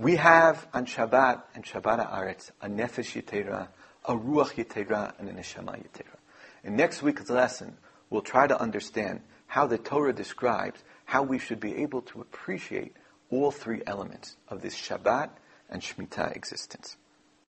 We 0.00 0.14
have 0.14 0.68
on 0.72 0.86
Shabbat 0.86 1.42
and 1.56 1.64
Shabbat 1.64 2.08
Aretz 2.08 2.52
a 2.62 2.68
Nefesh 2.68 3.20
Yitera, 3.20 3.66
a 4.04 4.14
Ruach 4.14 4.54
Yitera, 4.54 5.12
and 5.18 5.28
a 5.28 5.32
Neshama 5.32 5.72
Yitera. 5.76 6.14
In 6.62 6.76
next 6.76 7.02
week's 7.02 7.28
lesson, 7.28 7.76
we'll 8.08 8.22
try 8.22 8.46
to 8.46 8.60
understand 8.60 9.22
how 9.48 9.66
the 9.66 9.76
Torah 9.76 10.12
describes 10.12 10.84
how 11.04 11.24
we 11.24 11.40
should 11.40 11.58
be 11.58 11.78
able 11.78 12.02
to 12.02 12.20
appreciate 12.20 12.94
all 13.30 13.50
three 13.50 13.82
elements 13.88 14.36
of 14.46 14.62
this 14.62 14.76
Shabbat 14.76 15.30
and 15.68 15.82
Shemitah 15.82 16.36
existence. 16.36 16.96